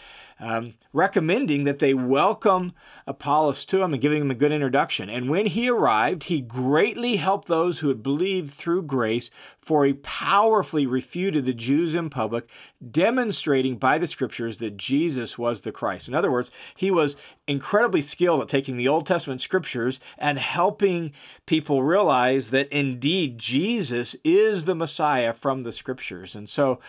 um, 0.40 0.74
recommending 0.92 1.64
that 1.64 1.78
they 1.78 1.94
welcome 1.94 2.72
Apollos 3.06 3.64
to 3.66 3.82
him 3.82 3.92
and 3.92 4.02
giving 4.02 4.22
him 4.22 4.30
a 4.30 4.34
good 4.34 4.52
introduction. 4.52 5.10
And 5.10 5.28
when 5.28 5.46
he 5.46 5.68
arrived, 5.68 6.24
he 6.24 6.40
greatly 6.40 7.16
helped 7.16 7.46
those 7.46 7.78
who 7.78 7.88
had 7.88 8.02
believed 8.02 8.52
through 8.52 8.82
grace, 8.82 9.30
for 9.60 9.84
he 9.84 9.92
powerfully 9.92 10.86
refuted 10.86 11.44
the 11.44 11.52
Jews 11.52 11.94
in 11.94 12.10
public, 12.10 12.48
demonstrating 12.90 13.76
by 13.76 13.98
the 13.98 14.06
scriptures 14.06 14.56
that 14.58 14.76
Jesus 14.76 15.36
was 15.36 15.60
the 15.60 15.72
Christ. 15.72 16.08
In 16.08 16.14
other 16.14 16.30
words, 16.30 16.50
he 16.74 16.90
was 16.90 17.16
incredibly 17.46 18.02
skilled 18.02 18.40
at 18.40 18.48
taking 18.48 18.76
the 18.76 18.88
Old 18.88 19.06
Testament 19.06 19.42
scriptures 19.42 20.00
and 20.18 20.38
helping 20.38 21.12
people 21.46 21.82
realize 21.82 22.50
that 22.50 22.72
indeed 22.72 23.38
Jesus 23.38 24.16
is 24.24 24.64
the 24.64 24.74
Messiah 24.74 25.32
from 25.32 25.62
the 25.62 25.72
scriptures. 25.72 26.34
And 26.34 26.48
so, 26.48 26.80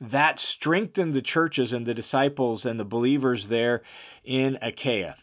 that 0.00 0.38
strengthened 0.38 1.14
the 1.14 1.22
churches 1.22 1.72
and 1.72 1.86
the 1.86 1.94
disciples 1.94 2.64
and 2.64 2.78
the 2.78 2.84
believers 2.84 3.48
there 3.48 3.82
in 4.24 4.58
Achaia. 4.62 5.16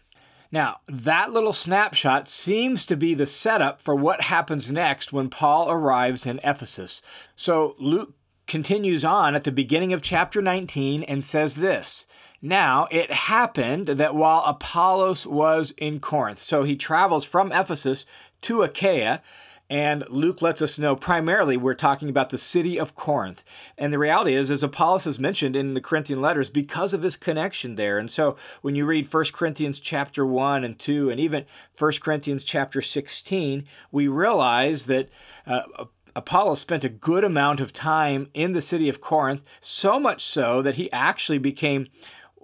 Now, 0.51 0.79
that 0.87 1.33
little 1.33 1.53
snapshot 1.53 2.29
seems 2.29 2.85
to 2.85 2.95
be 2.95 3.13
the 3.13 3.25
setup 3.25 3.81
for 3.81 3.95
what 3.95 4.21
happens 4.21 4.71
next 4.71 5.11
when 5.11 5.29
Paul 5.29 5.69
arrives 5.69 6.25
in 6.25 6.39
Ephesus. 6.43 7.01
So 7.35 7.75
Luke 7.79 8.13
continues 8.47 9.03
on 9.03 9.35
at 9.35 9.43
the 9.43 9.51
beginning 9.51 9.91
of 9.91 10.01
chapter 10.01 10.41
19 10.41 11.03
and 11.03 11.23
says 11.23 11.55
this 11.55 12.05
Now 12.41 12.87
it 12.91 13.11
happened 13.11 13.87
that 13.87 14.15
while 14.15 14.43
Apollos 14.45 15.25
was 15.25 15.73
in 15.77 15.99
Corinth, 15.99 16.41
so 16.41 16.63
he 16.63 16.75
travels 16.75 17.25
from 17.25 17.51
Ephesus 17.51 18.05
to 18.41 18.61
Achaia 18.61 19.21
and 19.69 20.03
Luke 20.09 20.41
lets 20.41 20.61
us 20.61 20.77
know 20.77 20.95
primarily 20.95 21.57
we're 21.57 21.73
talking 21.73 22.09
about 22.09 22.29
the 22.29 22.37
city 22.37 22.79
of 22.79 22.95
Corinth. 22.95 23.43
And 23.77 23.91
the 23.91 23.97
reality 23.97 24.35
is, 24.35 24.51
as 24.51 24.61
Apollos 24.61 25.07
is 25.07 25.17
mentioned 25.17 25.55
in 25.55 25.73
the 25.73 25.81
Corinthian 25.81 26.21
letters, 26.21 26.49
because 26.49 26.93
of 26.93 27.01
his 27.01 27.15
connection 27.15 27.75
there. 27.75 27.97
And 27.97 28.11
so 28.11 28.37
when 28.61 28.75
you 28.75 28.85
read 28.85 29.11
1 29.11 29.25
Corinthians 29.33 29.79
chapter 29.79 30.25
1 30.25 30.63
and 30.63 30.77
2, 30.77 31.09
and 31.09 31.19
even 31.19 31.45
1 31.77 31.91
Corinthians 32.01 32.43
chapter 32.43 32.81
16, 32.81 33.65
we 33.91 34.07
realize 34.07 34.85
that 34.85 35.09
uh, 35.47 35.63
Apollos 36.15 36.59
spent 36.59 36.83
a 36.83 36.89
good 36.89 37.23
amount 37.23 37.59
of 37.59 37.73
time 37.73 38.29
in 38.33 38.53
the 38.53 38.61
city 38.61 38.87
of 38.87 39.01
Corinth, 39.01 39.41
so 39.59 39.99
much 39.99 40.23
so 40.23 40.61
that 40.61 40.75
he 40.75 40.91
actually 40.91 41.39
became 41.39 41.87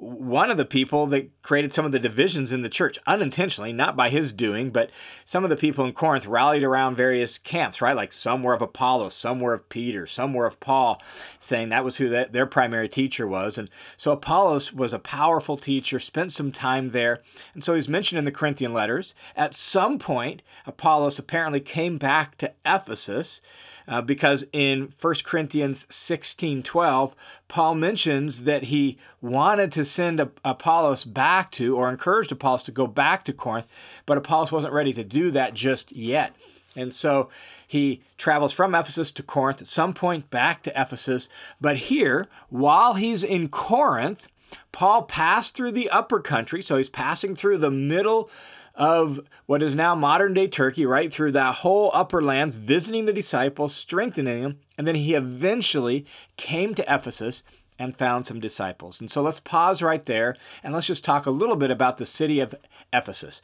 one 0.02 0.50
of 0.50 0.58
the 0.58 0.66
people 0.66 1.06
that 1.06 1.30
created 1.44 1.72
some 1.72 1.86
of 1.86 1.92
the 1.92 2.00
divisions 2.00 2.52
in 2.52 2.64
the 2.64 2.70
church 2.70 2.98
unintentionally, 3.06 3.72
not 3.72 3.96
by 3.96 4.10
his 4.10 4.34
doing, 4.34 4.72
but 4.72 4.90
some 5.26 5.44
of 5.44 5.52
the 5.52 5.56
people 5.56 5.86
in 5.86 5.94
Corinth 5.94 6.26
rallied 6.26 6.64
around 6.64 6.96
various 6.96 7.38
camps, 7.38 7.84
right? 7.84 7.96
Like 7.96 8.12
some 8.12 8.42
were 8.42 8.56
of 8.56 8.64
Apollo, 8.64 9.10
some 9.10 9.40
were 9.40 9.54
of 9.54 9.70
Peter, 9.70 10.08
some 10.08 10.34
were 10.34 10.48
of 10.48 10.60
Paul, 10.60 11.00
saying 11.40 11.70
that 11.70 11.86
was 11.86 11.98
who 11.98 12.10
their 12.10 12.48
primary 12.48 12.90
teacher 12.90 13.28
was. 13.28 13.60
And 13.60 13.70
so 13.96 14.12
Apollos 14.12 14.74
was 14.74 14.92
a 14.92 14.98
powerful 14.98 15.56
teacher, 15.56 16.00
spent 16.00 16.34
some 16.34 16.52
time 16.52 16.92
there. 16.92 17.22
And 17.54 17.64
so 17.64 17.76
he's 17.76 17.88
mentioned 17.88 18.18
in 18.18 18.26
the 18.26 18.32
Corinthian 18.32 18.74
letters. 18.74 19.14
At 19.36 19.54
some 19.54 20.00
point, 20.00 20.42
Apollos 20.66 21.20
apparently 21.20 21.60
came 21.60 22.00
back 22.00 22.40
to 22.40 22.52
Ephesus 22.66 23.40
uh, 23.88 24.02
because 24.02 24.46
in 24.54 24.94
1 25.00 25.16
Corinthians 25.24 25.86
16 25.90 26.64
12, 26.64 27.16
Paul 27.48 27.76
mentions 27.76 28.44
that 28.44 28.64
he 28.64 28.98
wanted 29.22 29.72
to 29.74 29.86
send 29.86 30.20
Apollos 30.46 31.04
back 31.04 31.52
to, 31.54 31.76
or 31.76 31.90
encouraged 31.90 32.32
Apollos 32.32 32.64
to 32.64 32.72
go 32.72 32.88
back 32.88 33.26
to 33.26 33.34
Corinth, 33.34 33.68
but 34.06 34.18
Apollos 34.18 34.52
wasn't 34.52 34.74
ready 34.74 34.94
to 34.94 35.04
do 35.04 35.32
that 35.32 35.54
just 35.54 35.92
yet. 35.92 36.36
And 36.76 36.94
so 36.94 37.30
he 37.68 38.02
travels 38.18 38.54
from 38.54 38.76
Ephesus 38.76 39.12
to 39.12 39.24
Corinth, 39.24 39.62
at 39.62 39.68
some 39.68 39.94
point 39.94 40.30
back 40.30 40.64
to 40.64 40.82
Ephesus. 40.82 41.28
But 41.60 41.78
here, 41.78 42.28
while 42.50 42.94
he's 42.94 43.24
in 43.24 43.50
Corinth, 43.50 44.28
Paul 44.72 45.04
passed 45.04 45.56
through 45.56 45.72
the 45.72 45.90
upper 45.90 46.20
country, 46.20 46.62
so 46.62 46.78
he's 46.78 46.90
passing 46.90 47.36
through 47.36 47.58
the 47.58 47.72
middle 47.72 48.30
of 48.76 49.20
what 49.46 49.62
is 49.62 49.76
now 49.76 49.96
modern 49.96 50.34
day 50.34 50.48
Turkey, 50.48 50.86
right 50.86 51.12
through 51.12 51.32
that 51.34 51.56
whole 51.56 51.92
upper 51.94 52.22
lands, 52.22 52.56
visiting 52.56 53.06
the 53.06 53.14
disciples, 53.14 53.76
strengthening 53.76 54.42
them, 54.42 54.60
and 54.78 54.88
then 54.88 54.96
he 54.96 55.14
eventually 55.14 56.06
came 56.38 56.74
to 56.76 56.94
Ephesus 56.94 57.44
and 57.78 57.98
found 57.98 58.26
some 58.26 58.40
disciples. 58.40 59.02
And 59.02 59.10
so 59.10 59.22
let's 59.22 59.40
pause 59.40 59.82
right 59.82 60.06
there 60.06 60.36
and 60.64 60.74
let's 60.74 60.88
just 60.88 61.04
talk 61.04 61.26
a 61.26 61.32
little 61.32 61.56
bit 61.56 61.72
about 61.72 61.98
the 61.98 62.06
city 62.06 62.40
of 62.40 62.54
Ephesus. 62.94 63.42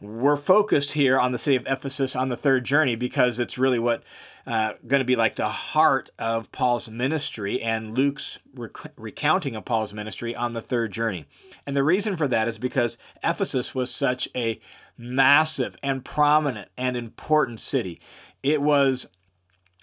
We're 0.00 0.36
focused 0.36 0.92
here 0.92 1.18
on 1.18 1.32
the 1.32 1.38
city 1.38 1.56
of 1.56 1.66
Ephesus 1.66 2.14
on 2.14 2.28
the 2.28 2.36
third 2.36 2.64
journey 2.64 2.94
because 2.94 3.40
it's 3.40 3.58
really 3.58 3.80
what 3.80 4.04
uh, 4.46 4.74
going 4.86 5.00
to 5.00 5.04
be 5.04 5.16
like 5.16 5.34
the 5.34 5.48
heart 5.48 6.10
of 6.20 6.52
Paul's 6.52 6.88
ministry 6.88 7.60
and 7.60 7.98
Luke's 7.98 8.38
rec- 8.54 8.92
recounting 8.96 9.56
of 9.56 9.64
Paul's 9.64 9.92
ministry 9.92 10.36
on 10.36 10.52
the 10.52 10.62
third 10.62 10.92
journey. 10.92 11.26
And 11.66 11.76
the 11.76 11.82
reason 11.82 12.16
for 12.16 12.28
that 12.28 12.46
is 12.46 12.58
because 12.58 12.96
Ephesus 13.24 13.74
was 13.74 13.92
such 13.92 14.28
a 14.36 14.60
massive 14.96 15.76
and 15.82 16.04
prominent 16.04 16.70
and 16.78 16.96
important 16.96 17.58
city. 17.58 18.00
It 18.40 18.62
was 18.62 19.06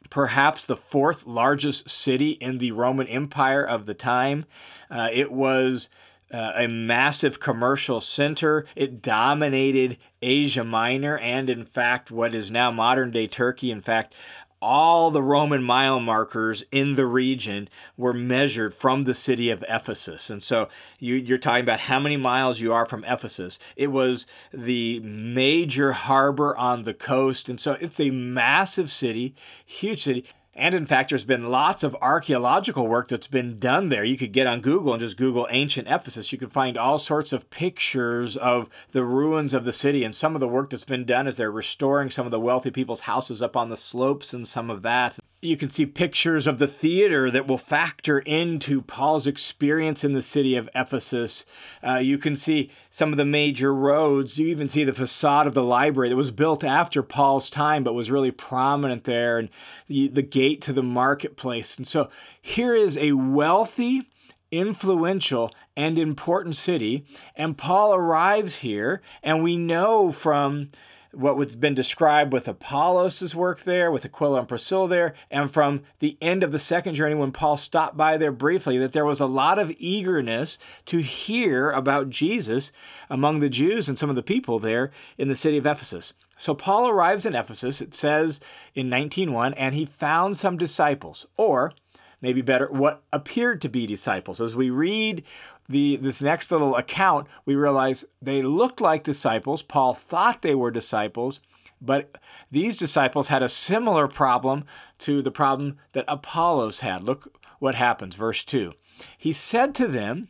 perhaps 0.09 0.63
the 0.63 0.77
fourth 0.77 1.25
largest 1.25 1.89
city 1.89 2.31
in 2.31 2.59
the 2.59 2.71
Roman 2.71 3.07
Empire 3.07 3.65
of 3.65 3.85
the 3.85 3.93
time. 3.93 4.45
Uh, 4.89 5.09
it 5.11 5.29
was 5.29 5.89
uh, 6.31 6.53
a 6.55 6.67
massive 6.67 7.39
commercial 7.39 8.01
center. 8.01 8.65
It 8.75 9.01
dominated 9.01 9.97
Asia 10.21 10.63
Minor 10.63 11.17
and, 11.17 11.49
in 11.49 11.65
fact, 11.65 12.11
what 12.11 12.33
is 12.33 12.49
now 12.49 12.71
modern 12.71 13.11
day 13.11 13.27
Turkey. 13.27 13.71
In 13.71 13.81
fact, 13.81 14.13
all 14.61 15.11
the 15.11 15.21
Roman 15.21 15.61
mile 15.61 15.99
markers 15.99 16.63
in 16.71 16.95
the 16.95 17.05
region 17.05 17.69
were 17.97 18.13
measured 18.13 18.73
from 18.73 19.03
the 19.03 19.13
city 19.13 19.51
of 19.51 19.63
Ephesus. 19.69 20.29
And 20.29 20.41
so 20.41 20.69
you, 20.99 21.35
are 21.35 21.37
talking 21.37 21.63
about 21.63 21.81
how 21.81 21.99
many 21.99 22.17
miles 22.17 22.59
you 22.59 22.73
are 22.73 22.87
from 22.87 23.03
Ephesus. 23.03 23.59
It 23.75 23.91
was 23.91 24.25
the 24.51 24.99
major 25.01 25.91
harbor 25.91 26.57
on 26.57 26.83
the 26.83 26.95
coast. 26.95 27.47
And 27.47 27.59
so 27.59 27.73
it's 27.79 27.99
a 27.99 28.09
massive 28.09 28.91
city, 28.91 29.35
huge 29.63 30.03
city. 30.03 30.25
And 30.57 30.73
in 30.73 30.85
fact, 30.85 31.09
there's 31.09 31.25
been 31.25 31.49
lots 31.49 31.83
of 31.83 31.97
archaeological 32.01 32.87
work 32.87 33.09
that's 33.09 33.27
been 33.27 33.59
done 33.59 33.89
there. 33.89 34.05
You 34.05 34.17
could 34.17 34.31
get 34.31 34.47
on 34.47 34.61
Google 34.61 34.93
and 34.93 35.01
just 35.01 35.17
Google 35.17 35.47
ancient 35.51 35.89
Ephesus. 35.89 36.31
You 36.31 36.37
can 36.37 36.49
find 36.49 36.77
all 36.77 36.97
sorts 36.97 37.33
of 37.33 37.49
pictures 37.49 38.37
of 38.37 38.69
the 38.93 39.03
ruins 39.03 39.53
of 39.53 39.65
the 39.65 39.73
city. 39.73 40.05
And 40.05 40.15
some 40.15 40.33
of 40.33 40.39
the 40.39 40.47
work 40.47 40.69
that's 40.69 40.85
been 40.85 41.03
done 41.03 41.27
is 41.27 41.35
they're 41.35 41.51
restoring 41.51 42.09
some 42.09 42.25
of 42.25 42.31
the 42.31 42.39
wealthy 42.39 42.71
people's 42.71 43.01
houses 43.01 43.41
up 43.41 43.57
on 43.57 43.69
the 43.69 43.75
slopes 43.75 44.31
and 44.31 44.47
some 44.47 44.69
of 44.69 44.81
that 44.83 45.19
you 45.45 45.57
can 45.57 45.69
see 45.69 45.85
pictures 45.85 46.47
of 46.47 46.59
the 46.59 46.67
theater 46.67 47.29
that 47.31 47.47
will 47.47 47.57
factor 47.57 48.19
into 48.19 48.81
Paul's 48.81 49.27
experience 49.27 50.03
in 50.03 50.13
the 50.13 50.21
city 50.21 50.55
of 50.55 50.69
Ephesus. 50.75 51.45
Uh, 51.85 51.95
you 51.95 52.17
can 52.17 52.35
see 52.35 52.71
some 52.89 53.11
of 53.11 53.17
the 53.17 53.25
major 53.25 53.73
roads. 53.73 54.37
You 54.37 54.47
even 54.47 54.67
see 54.67 54.83
the 54.83 54.93
facade 54.93 55.47
of 55.47 55.53
the 55.53 55.63
library 55.63 56.09
that 56.09 56.15
was 56.15 56.31
built 56.31 56.63
after 56.63 57.03
Paul's 57.03 57.49
time, 57.49 57.83
but 57.83 57.93
was 57.93 58.11
really 58.11 58.31
prominent 58.31 59.03
there, 59.03 59.37
and 59.37 59.49
the, 59.87 60.07
the 60.07 60.21
gate 60.21 60.61
to 60.63 60.73
the 60.73 60.83
marketplace. 60.83 61.77
And 61.77 61.87
so 61.87 62.09
here 62.41 62.75
is 62.75 62.97
a 62.97 63.13
wealthy, 63.13 64.09
influential, 64.51 65.53
and 65.75 65.99
important 65.99 66.55
city. 66.55 67.05
And 67.35 67.57
Paul 67.57 67.93
arrives 67.93 68.55
here, 68.55 69.01
and 69.21 69.43
we 69.43 69.57
know 69.57 70.11
from 70.11 70.69
what 71.15 71.37
has 71.37 71.55
been 71.55 71.73
described 71.73 72.33
with 72.33 72.47
Apollos' 72.47 73.33
work 73.33 73.63
there, 73.63 73.91
with 73.91 74.05
Aquila 74.05 74.39
and 74.39 74.47
Priscilla 74.47 74.87
there, 74.87 75.13
and 75.31 75.51
from 75.51 75.83
the 75.99 76.17
end 76.21 76.43
of 76.43 76.51
the 76.51 76.59
second 76.59 76.95
journey 76.95 77.15
when 77.15 77.31
Paul 77.31 77.57
stopped 77.57 77.97
by 77.97 78.17
there 78.17 78.31
briefly, 78.31 78.77
that 78.77 78.93
there 78.93 79.05
was 79.05 79.19
a 79.19 79.25
lot 79.25 79.59
of 79.59 79.73
eagerness 79.77 80.57
to 80.87 80.99
hear 80.99 81.71
about 81.71 82.09
Jesus 82.09 82.71
among 83.09 83.39
the 83.39 83.49
Jews 83.49 83.87
and 83.87 83.97
some 83.97 84.09
of 84.09 84.15
the 84.15 84.23
people 84.23 84.59
there 84.59 84.91
in 85.17 85.27
the 85.29 85.35
city 85.35 85.57
of 85.57 85.65
Ephesus. 85.65 86.13
So 86.37 86.53
Paul 86.53 86.89
arrives 86.89 87.25
in 87.25 87.35
Ephesus, 87.35 87.81
it 87.81 87.95
says 87.95 88.39
in 88.73 88.89
19.1, 88.89 89.53
and 89.55 89.73
he 89.73 89.85
found 89.85 90.35
some 90.35 90.57
disciples, 90.57 91.25
or 91.37 91.73
maybe 92.21 92.41
better, 92.41 92.67
what 92.67 93.03
appeared 93.13 93.61
to 93.61 93.69
be 93.69 93.87
disciples. 93.87 94.41
As 94.41 94.55
we 94.55 94.69
read 94.69 95.23
the 95.67 95.95
this 95.97 96.21
next 96.21 96.51
little 96.51 96.75
account, 96.75 97.27
we 97.45 97.55
realize 97.55 98.05
they 98.21 98.41
looked 98.41 98.81
like 98.81 99.03
disciples. 99.03 99.61
Paul 99.61 99.93
thought 99.93 100.41
they 100.41 100.55
were 100.55 100.71
disciples, 100.71 101.39
but 101.81 102.15
these 102.51 102.77
disciples 102.77 103.27
had 103.27 103.43
a 103.43 103.49
similar 103.49 104.07
problem 104.07 104.65
to 104.99 105.21
the 105.21 105.31
problem 105.31 105.77
that 105.93 106.05
Apollos 106.07 106.79
had. 106.79 107.03
Look 107.03 107.39
what 107.59 107.75
happens, 107.75 108.15
verse 108.15 108.43
2. 108.43 108.73
He 109.17 109.33
said 109.33 109.75
to 109.75 109.87
them, 109.87 110.29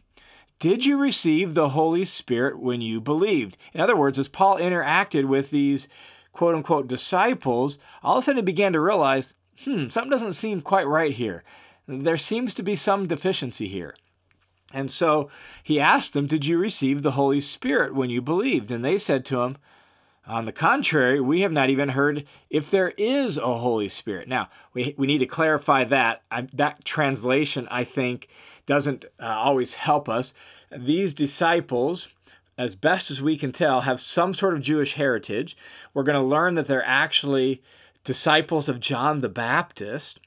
Did 0.60 0.86
you 0.86 0.98
receive 0.98 1.54
the 1.54 1.70
Holy 1.70 2.06
Spirit 2.06 2.60
when 2.60 2.82
you 2.82 3.01
believed? 3.01 3.58
In 3.74 3.82
other 3.82 3.96
words, 3.96 4.18
as 4.18 4.27
Paul 4.27 4.58
interacted 4.58 5.25
with 5.25 5.51
these 5.51 5.88
quote 6.34 6.56
unquote 6.56 6.88
disciples, 6.88 7.77
all 8.04 8.18
of 8.18 8.24
a 8.24 8.25
sudden 8.25 8.38
he 8.38 8.44
began 8.44 8.74
to 8.74 8.80
realize, 8.80 9.34
hmm, 9.63 9.89
something 9.89 10.12
doesn't 10.12 10.34
seem 10.34 10.62
quite 10.62 10.88
right 10.88 11.13
here. 11.13 11.44
There 11.88 12.18
seems 12.18 12.54
to 12.56 12.63
be 12.63 12.75
some 12.75 13.08
deficiency 13.08 13.68
here. 13.68 13.96
And 14.75 14.91
so 14.91 15.29
he 15.63 15.79
asked 15.79 16.12
them, 16.12 16.27
Did 16.27 16.46
you 16.46 16.58
receive 16.58 17.01
the 17.01 17.12
Holy 17.12 17.39
Spirit 17.39 17.96
when 17.96 18.10
you 18.10 18.22
believed? 18.22 18.72
And 18.72 18.84
they 18.84 18.98
said 18.98 19.24
to 19.25 19.39
him, 19.39 19.55
On 20.27 20.44
the 20.44 20.51
contrary, 20.51 21.22
we 21.22 21.41
have 21.41 21.53
not 21.53 21.70
even 21.70 21.89
heard 21.89 22.25
if 22.50 22.70
there 22.70 22.91
is 22.98 23.38
a 23.38 23.58
Holy 23.58 23.88
Spirit. 23.88 24.27
Now, 24.27 24.50
we, 24.74 24.94
we 24.98 25.08
need 25.08 25.20
to 25.20 25.25
clarify 25.25 25.86
that. 25.86 26.24
I, 26.29 26.41
that 26.53 26.84
translation, 26.84 27.70
I 27.72 27.86
think, 27.86 28.27
doesn't 28.65 29.05
uh, 29.17 29.27
always 29.27 29.75
help 29.75 30.10
us. 30.10 30.34
These 30.77 31.13
disciples, 31.13 32.10
as 32.58 32.75
best 32.75 33.10
as 33.10 33.22
we 33.22 33.38
can 33.38 33.53
tell, 33.53 33.82
have 33.82 34.01
some 34.01 34.34
sort 34.34 34.55
of 34.55 34.62
Jewish 34.62 34.96
heritage. 34.96 35.55
We're 35.94 36.03
going 36.03 36.22
to 36.22 36.27
learn 36.27 36.55
that 36.55 36.67
they're 36.67 36.86
actually 36.86 37.63
disciples 38.03 38.67
of 38.67 38.82
John 38.82 39.22
the 39.22 39.29
Baptist. 39.29 40.20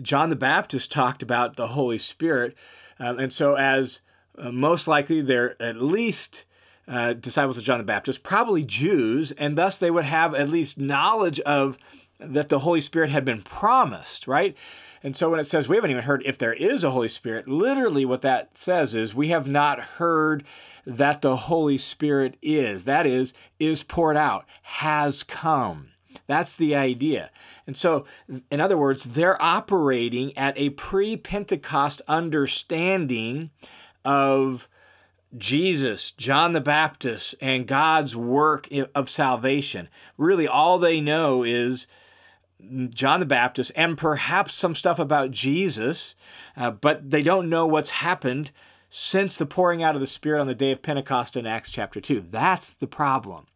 John 0.00 0.30
the 0.30 0.36
Baptist 0.36 0.92
talked 0.92 1.24
about 1.24 1.56
the 1.56 1.68
Holy 1.68 1.98
Spirit 1.98 2.56
um, 2.98 3.18
and 3.18 3.32
so, 3.32 3.54
as 3.54 4.00
uh, 4.38 4.50
most 4.50 4.88
likely 4.88 5.20
they're 5.20 5.60
at 5.60 5.76
least 5.76 6.44
uh, 6.88 7.12
disciples 7.14 7.58
of 7.58 7.64
John 7.64 7.78
the 7.78 7.84
Baptist, 7.84 8.22
probably 8.22 8.62
Jews, 8.62 9.32
and 9.32 9.58
thus 9.58 9.78
they 9.78 9.90
would 9.90 10.04
have 10.04 10.34
at 10.34 10.48
least 10.48 10.78
knowledge 10.78 11.40
of 11.40 11.76
that 12.18 12.48
the 12.48 12.60
Holy 12.60 12.80
Spirit 12.80 13.10
had 13.10 13.24
been 13.24 13.42
promised, 13.42 14.26
right? 14.26 14.56
And 15.02 15.16
so 15.16 15.30
when 15.30 15.40
it 15.40 15.46
says 15.46 15.68
we 15.68 15.76
haven't 15.76 15.90
even 15.90 16.04
heard 16.04 16.22
if 16.24 16.38
there 16.38 16.54
is 16.54 16.82
a 16.82 16.90
Holy 16.90 17.08
Spirit, 17.08 17.46
literally 17.46 18.04
what 18.04 18.22
that 18.22 18.56
says 18.56 18.94
is 18.94 19.14
we 19.14 19.28
have 19.28 19.46
not 19.46 19.80
heard 19.80 20.44
that 20.86 21.20
the 21.20 21.36
Holy 21.36 21.78
Spirit 21.78 22.36
is. 22.40 22.84
That 22.84 23.06
is, 23.06 23.34
is 23.58 23.82
poured 23.82 24.16
out, 24.16 24.46
has 24.62 25.22
come. 25.22 25.90
That's 26.26 26.52
the 26.52 26.74
idea. 26.74 27.30
And 27.66 27.76
so, 27.76 28.04
in 28.50 28.60
other 28.60 28.76
words, 28.76 29.04
they're 29.04 29.40
operating 29.42 30.36
at 30.36 30.56
a 30.58 30.70
pre 30.70 31.16
Pentecost 31.16 32.02
understanding 32.08 33.50
of 34.04 34.68
Jesus, 35.36 36.12
John 36.12 36.52
the 36.52 36.60
Baptist, 36.60 37.34
and 37.40 37.66
God's 37.66 38.14
work 38.14 38.68
of 38.94 39.10
salvation. 39.10 39.88
Really, 40.16 40.46
all 40.46 40.78
they 40.78 41.00
know 41.00 41.42
is 41.42 41.86
John 42.90 43.20
the 43.20 43.26
Baptist 43.26 43.72
and 43.76 43.98
perhaps 43.98 44.54
some 44.54 44.74
stuff 44.74 44.98
about 44.98 45.30
Jesus, 45.30 46.14
uh, 46.56 46.70
but 46.70 47.10
they 47.10 47.22
don't 47.22 47.48
know 47.48 47.66
what's 47.66 47.90
happened 47.90 48.50
since 48.88 49.36
the 49.36 49.46
pouring 49.46 49.82
out 49.82 49.94
of 49.94 50.00
the 50.00 50.06
Spirit 50.06 50.40
on 50.40 50.46
the 50.46 50.54
day 50.54 50.72
of 50.72 50.82
Pentecost 50.82 51.36
in 51.36 51.46
Acts 51.46 51.70
chapter 51.70 52.00
2. 52.00 52.26
That's 52.30 52.72
the 52.72 52.86
problem. 52.86 53.46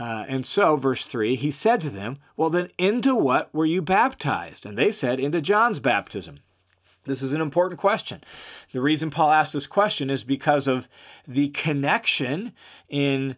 Uh, 0.00 0.24
and 0.28 0.46
so, 0.46 0.76
verse 0.76 1.04
3, 1.04 1.36
he 1.36 1.50
said 1.50 1.78
to 1.82 1.90
them, 1.90 2.16
Well, 2.34 2.48
then, 2.48 2.70
into 2.78 3.14
what 3.14 3.54
were 3.54 3.66
you 3.66 3.82
baptized? 3.82 4.64
And 4.64 4.78
they 4.78 4.92
said, 4.92 5.20
Into 5.20 5.42
John's 5.42 5.78
baptism. 5.78 6.40
This 7.04 7.20
is 7.20 7.34
an 7.34 7.42
important 7.42 7.78
question. 7.78 8.24
The 8.72 8.80
reason 8.80 9.10
Paul 9.10 9.30
asked 9.30 9.52
this 9.52 9.66
question 9.66 10.08
is 10.08 10.24
because 10.24 10.66
of 10.66 10.88
the 11.28 11.48
connection 11.48 12.52
in 12.88 13.36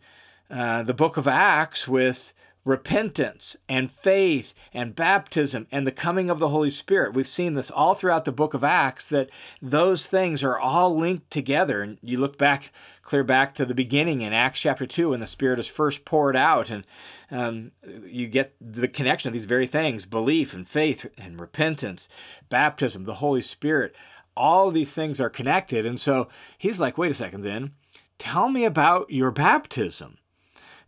uh, 0.49 0.85
the 0.85 0.95
book 0.95 1.17
of 1.17 1.27
Acts 1.27 1.89
with 1.89 2.33
repentance 2.65 3.57
and 3.69 3.91
faith 3.91 4.55
and 4.73 4.95
baptism 4.95 5.67
and 5.73 5.87
the 5.87 5.93
coming 5.93 6.31
of 6.31 6.39
the 6.39 6.49
Holy 6.49 6.71
Spirit. 6.71 7.15
We've 7.15 7.27
seen 7.27 7.55
this 7.55 7.71
all 7.71 7.95
throughout 7.95 8.25
the 8.25 8.33
book 8.33 8.55
of 8.55 8.63
Acts 8.63 9.09
that 9.09 9.31
those 9.61 10.07
things 10.07 10.45
are 10.45 10.59
all 10.59 10.97
linked 10.97 11.31
together. 11.31 11.83
And 11.83 11.99
you 12.03 12.19
look 12.19 12.39
back, 12.39 12.73
clear 13.03 13.25
back 13.25 13.55
to 13.57 13.65
the 13.65 13.75
beginning 13.75 14.21
in 14.21 14.33
Acts 14.33 14.61
chapter 14.61 14.87
2 14.87 15.11
when 15.11 15.21
the 15.21 15.27
Spirit 15.27 15.59
is 15.59 15.67
first 15.67 16.05
poured 16.05 16.37
out, 16.37 16.71
and 16.71 16.85
um, 17.31 17.73
you 18.07 18.29
get 18.29 18.55
the 18.61 18.89
connection 18.89 19.29
of 19.29 19.35
these 19.35 19.47
very 19.47 19.67
things 19.67 20.07
belief 20.07 20.55
and 20.55 20.69
faith 20.69 21.07
and 21.19 21.41
repentance, 21.41 22.09
baptism, 22.49 23.05
the 23.05 23.15
Holy 23.15 23.43
Spirit. 23.43 23.95
All 24.37 24.71
these 24.71 24.93
things 24.93 25.21
are 25.21 25.29
connected. 25.29 25.85
And 25.85 25.99
so 26.01 26.29
he's 26.57 26.79
like, 26.79 26.97
wait 26.97 27.11
a 27.11 27.15
second, 27.15 27.43
then, 27.43 27.73
tell 28.19 28.49
me 28.49 28.65
about 28.65 29.11
your 29.11 29.31
baptism 29.31 30.19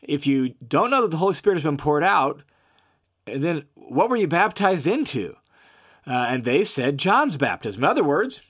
if 0.08 0.26
you 0.26 0.54
don't 0.66 0.90
know 0.90 1.02
that 1.02 1.10
the 1.10 1.18
Holy 1.18 1.34
Spirit 1.34 1.56
has 1.56 1.64
been 1.64 1.76
poured 1.76 2.04
out, 2.04 2.42
then 3.26 3.64
what 3.74 4.10
were 4.10 4.16
you 4.16 4.28
baptized 4.28 4.86
into? 4.86 5.36
Uh, 6.06 6.26
and 6.28 6.44
they 6.44 6.64
said 6.64 6.98
John's 6.98 7.36
baptism. 7.36 7.82
In 7.82 7.90
other 7.90 8.04
words, 8.04 8.42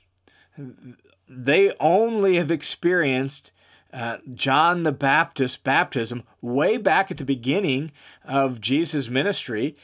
they 1.28 1.72
only 1.80 2.36
have 2.36 2.50
experienced 2.50 3.52
uh, 3.92 4.18
John 4.34 4.82
the 4.82 4.92
Baptist 4.92 5.62
baptism 5.62 6.24
way 6.40 6.76
back 6.76 7.10
at 7.10 7.16
the 7.16 7.24
beginning 7.24 7.92
of 8.24 8.60
Jesus' 8.60 9.08
ministry. 9.08 9.76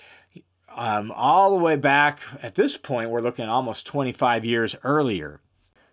Um, 0.74 1.12
all 1.12 1.50
the 1.50 1.62
way 1.62 1.76
back 1.76 2.20
at 2.42 2.56
this 2.56 2.76
point, 2.76 3.10
we're 3.10 3.20
looking 3.20 3.46
almost 3.46 3.86
25 3.86 4.44
years 4.44 4.74
earlier. 4.82 5.40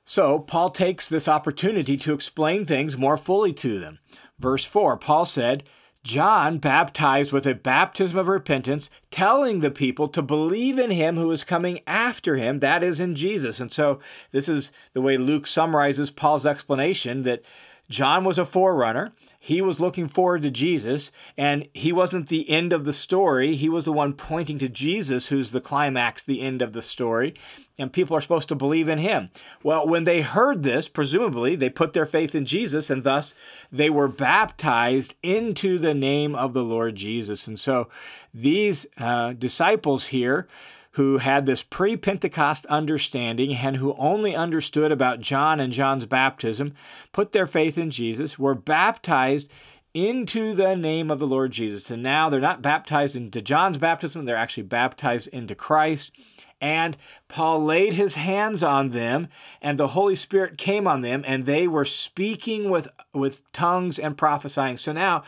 So, 0.04 0.40
Paul 0.40 0.70
takes 0.70 1.10
this 1.10 1.28
opportunity 1.28 1.98
to 1.98 2.14
explain 2.14 2.66
things 2.66 2.98
more 2.98 3.18
fully 3.18 3.52
to 3.54 3.78
them. 3.78 4.00
Verse 4.40 4.66
4, 4.66 4.98
Paul 4.98 5.26
said, 5.26 5.64
John 6.04 6.60
baptized 6.60 7.34
with 7.34 7.46
a 7.46 7.56
baptism 7.56 8.18
of 8.18 8.28
repentance, 8.28 8.90
telling 9.12 9.60
the 9.60 9.72
people 9.72 10.08
to 10.10 10.22
believe 10.22 10.80
in 10.80 10.92
him 10.92 11.18
who 11.18 11.30
is 11.32 11.44
coming 11.44 11.82
after 11.86 12.38
him, 12.38 12.60
that 12.60 12.82
is, 12.82 13.00
in 13.00 13.16
Jesus. 13.16 13.60
And 13.60 13.72
so, 13.72 14.00
this 14.32 14.48
is 14.48 14.72
the 14.94 15.02
way 15.02 15.18
Luke 15.18 15.48
summarizes 15.48 16.12
Paul's 16.12 16.46
explanation 16.46 17.24
that 17.24 17.44
John 17.90 18.24
was 18.24 18.38
a 18.38 18.46
forerunner. 18.46 19.12
He 19.48 19.62
was 19.62 19.80
looking 19.80 20.10
forward 20.10 20.44
to 20.44 20.52
Jesus, 20.52 21.10
and 21.38 21.70
he 21.74 21.94
wasn't 21.94 22.28
the 22.28 22.50
end 22.50 22.74
of 22.74 22.84
the 22.84 22.92
story. 22.92 23.56
He 23.56 23.70
was 23.70 23.86
the 23.86 23.94
one 23.94 24.12
pointing 24.12 24.60
to 24.60 24.68
Jesus, 24.68 25.28
who's 25.28 25.52
the 25.52 25.62
climax, 25.62 26.22
the 26.22 26.42
end 26.42 26.62
of 26.62 26.74
the 26.74 26.82
story. 26.82 27.34
And 27.80 27.94
people 27.94 28.18
are 28.18 28.20
supposed 28.20 28.50
to 28.50 28.56
believe 28.56 28.90
in 28.90 28.98
him. 28.98 29.30
Well, 29.64 29.88
when 29.88 30.04
they 30.04 30.20
heard 30.20 30.64
this, 30.64 30.90
presumably 30.90 31.56
they 31.56 31.70
put 31.70 31.94
their 31.94 32.06
faith 32.06 32.36
in 32.36 32.46
Jesus, 32.46 32.90
and 32.90 33.06
thus 33.06 33.34
they 33.72 33.90
were 33.90 34.10
baptized 34.10 35.16
into 35.24 35.78
the 35.78 35.94
name 35.94 36.36
of 36.36 36.52
the 36.52 36.62
Lord 36.62 36.98
Jesus. 36.98 37.48
And 37.48 37.58
so 37.58 37.88
these 38.34 38.86
uh, 38.98 39.32
disciples 39.32 40.08
here 40.08 40.50
who 40.98 41.20
had 41.20 41.46
this 41.46 41.62
pre 41.62 41.96
Pentecost 41.96 42.66
understanding 42.66 43.56
and 43.56 43.78
who 43.78 43.94
only 44.00 44.36
understood 44.36 44.92
about 44.92 45.22
John 45.22 45.60
and 45.60 45.72
John's 45.72 46.08
baptism, 46.08 46.74
put 47.12 47.34
their 47.34 47.46
faith 47.46 47.78
in 47.78 47.92
Jesus, 47.92 48.40
were 48.40 48.56
baptized 48.56 49.48
into 49.94 50.56
the 50.56 50.76
name 50.76 51.12
of 51.12 51.20
the 51.20 51.28
Lord 51.28 51.52
Jesus. 51.52 51.92
And 51.92 52.02
now 52.02 52.30
they're 52.30 52.40
not 52.40 52.64
baptized 52.64 53.16
into 53.16 53.44
John's 53.44 53.78
baptism, 53.78 54.26
they're 54.26 54.36
actually 54.36 54.64
baptized 54.64 55.28
into 55.28 55.54
Christ. 55.54 56.12
And 56.60 56.98
Paul 57.28 57.64
laid 57.64 57.94
his 57.94 58.16
hands 58.16 58.64
on 58.64 58.90
them, 58.90 59.28
and 59.62 59.78
the 59.78 59.90
Holy 59.90 60.16
Spirit 60.16 60.58
came 60.58 60.88
on 60.88 61.02
them, 61.02 61.24
and 61.28 61.46
they 61.46 61.68
were 61.68 61.86
speaking 61.86 62.72
with, 62.72 62.88
with 63.14 63.44
tongues 63.52 64.00
and 64.00 64.18
prophesying. 64.18 64.78
So 64.78 64.94
now 64.94 65.24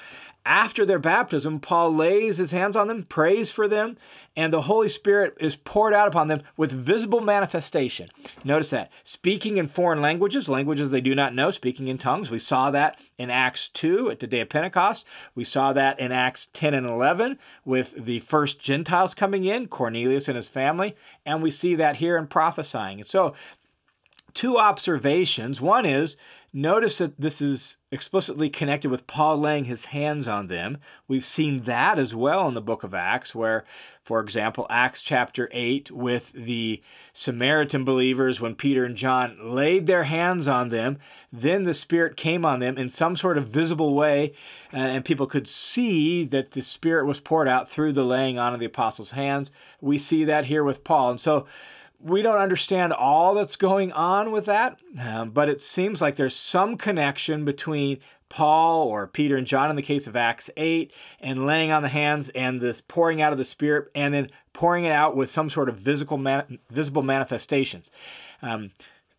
after 0.50 0.84
their 0.84 0.98
baptism, 0.98 1.60
Paul 1.60 1.94
lays 1.94 2.38
his 2.38 2.50
hands 2.50 2.76
on 2.76 2.88
them, 2.88 3.04
prays 3.04 3.52
for 3.52 3.68
them, 3.68 3.98
and 4.36 4.52
the 4.52 4.64
Holy 4.64 4.90
Spirit 4.90 5.38
is 5.40 5.56
poured 5.56 5.94
out 5.94 6.08
upon 6.08 6.28
them 6.28 6.42
with 6.58 6.72
visible 6.72 7.22
manifestation. 7.22 8.10
Notice 8.44 8.72
that. 8.72 8.92
Speaking 9.04 9.58
in 9.58 9.68
foreign 9.68 10.02
languages, 10.02 10.50
languages 10.50 10.90
they 10.90 11.02
do 11.02 11.14
not 11.14 11.36
know, 11.36 11.52
speaking 11.52 11.88
in 11.88 12.00
tongues. 12.00 12.32
We 12.32 12.40
saw 12.40 12.72
that 12.72 13.00
in 13.20 13.30
Acts 13.30 13.70
2 13.70 14.10
at 14.10 14.22
the 14.22 14.26
day 14.26 14.40
of 14.40 14.50
Pentecost. 14.50 15.06
We 15.36 15.44
saw 15.44 15.72
that 15.74 16.00
in 16.00 16.12
Acts 16.12 16.48
10 16.52 16.74
and 16.74 16.88
11 16.88 17.38
with 17.64 18.04
the 18.04 18.22
first 18.22 18.60
Gentiles 18.60 19.14
coming 19.14 19.44
in, 19.44 19.68
Cornelius 19.68 20.28
and 20.28 20.36
his 20.36 20.48
family. 20.48 20.96
And 21.28 21.44
we 21.44 21.52
see 21.52 21.76
that 21.76 21.98
here 21.98 22.18
in 22.18 22.26
prophesying. 22.26 23.00
And 23.00 23.08
so, 23.08 23.36
two 24.34 24.58
observations. 24.58 25.62
One 25.62 25.86
is 25.86 26.16
Notice 26.52 26.98
that 26.98 27.22
this 27.22 27.42
is 27.42 27.78
explicitly 27.92 28.50
connected 28.50 28.90
with 28.90 29.06
Paul 29.06 29.38
laying 29.38 29.66
his 29.66 29.86
hands 29.86 30.28
on 30.28 30.48
them. 30.48 30.80
We've 31.08 31.26
seen 31.26 31.66
that 31.66 32.00
as 32.00 32.16
well 32.16 32.48
in 32.48 32.56
the 32.56 32.62
book 32.62 32.84
of 32.84 32.96
Acts, 32.96 33.36
where, 33.36 33.66
for 34.02 34.20
example, 34.20 34.66
Acts 34.68 35.04
chapter 35.04 35.48
8, 35.52 35.92
with 35.92 36.32
the 36.34 36.82
Samaritan 37.14 37.84
believers, 37.86 38.42
when 38.42 38.56
Peter 38.56 38.84
and 38.84 38.96
John 38.96 39.38
laid 39.54 39.86
their 39.86 40.06
hands 40.06 40.48
on 40.48 40.70
them, 40.70 40.98
then 41.32 41.66
the 41.66 41.74
Spirit 41.76 42.18
came 42.18 42.44
on 42.44 42.60
them 42.60 42.80
in 42.80 42.90
some 42.90 43.16
sort 43.16 43.38
of 43.38 43.48
visible 43.48 43.94
way, 43.94 44.34
uh, 44.74 44.78
and 44.78 45.06
people 45.06 45.28
could 45.28 45.48
see 45.48 46.26
that 46.26 46.52
the 46.52 46.62
Spirit 46.62 47.06
was 47.06 47.20
poured 47.20 47.48
out 47.48 47.70
through 47.70 47.94
the 47.94 48.06
laying 48.06 48.40
on 48.40 48.56
of 48.56 48.60
the 48.60 48.66
apostles' 48.66 49.12
hands. 49.12 49.52
We 49.82 50.00
see 50.00 50.24
that 50.26 50.46
here 50.46 50.64
with 50.64 50.84
Paul. 50.84 51.12
And 51.12 51.22
so, 51.22 51.46
we 52.02 52.22
don't 52.22 52.38
understand 52.38 52.94
all 52.94 53.34
that's 53.34 53.56
going 53.56 53.92
on 53.92 54.32
with 54.32 54.46
that, 54.46 54.80
um, 55.00 55.32
but 55.32 55.50
it 55.50 55.62
seems 55.62 56.02
like 56.02 56.16
there's 56.16 56.36
some 56.36 56.78
connection 56.78 57.44
between 57.44 58.00
Paul 58.30 58.88
or 58.88 59.08
Peter 59.08 59.36
and 59.36 59.46
John 59.46 59.70
in 59.70 59.76
the 59.76 59.82
case 59.82 60.08
of 60.08 60.16
Acts 60.16 60.50
8 60.56 60.94
and 61.20 61.46
laying 61.46 61.72
on 61.72 61.82
the 61.82 61.90
hands 61.90 62.30
and 62.30 62.62
this 62.62 62.80
pouring 62.80 63.22
out 63.22 63.32
of 63.34 63.40
the 63.40 63.46
Spirit 63.46 63.90
and 63.96 64.14
then 64.14 64.30
pouring 64.54 64.86
it 64.86 64.92
out 64.92 65.16
with 65.16 65.30
some 65.30 65.50
sort 65.50 65.68
of 65.68 65.78
visible, 65.78 66.18
man- 66.18 66.60
visible 66.70 67.02
manifestations. 67.02 67.90
Um, 68.42 68.72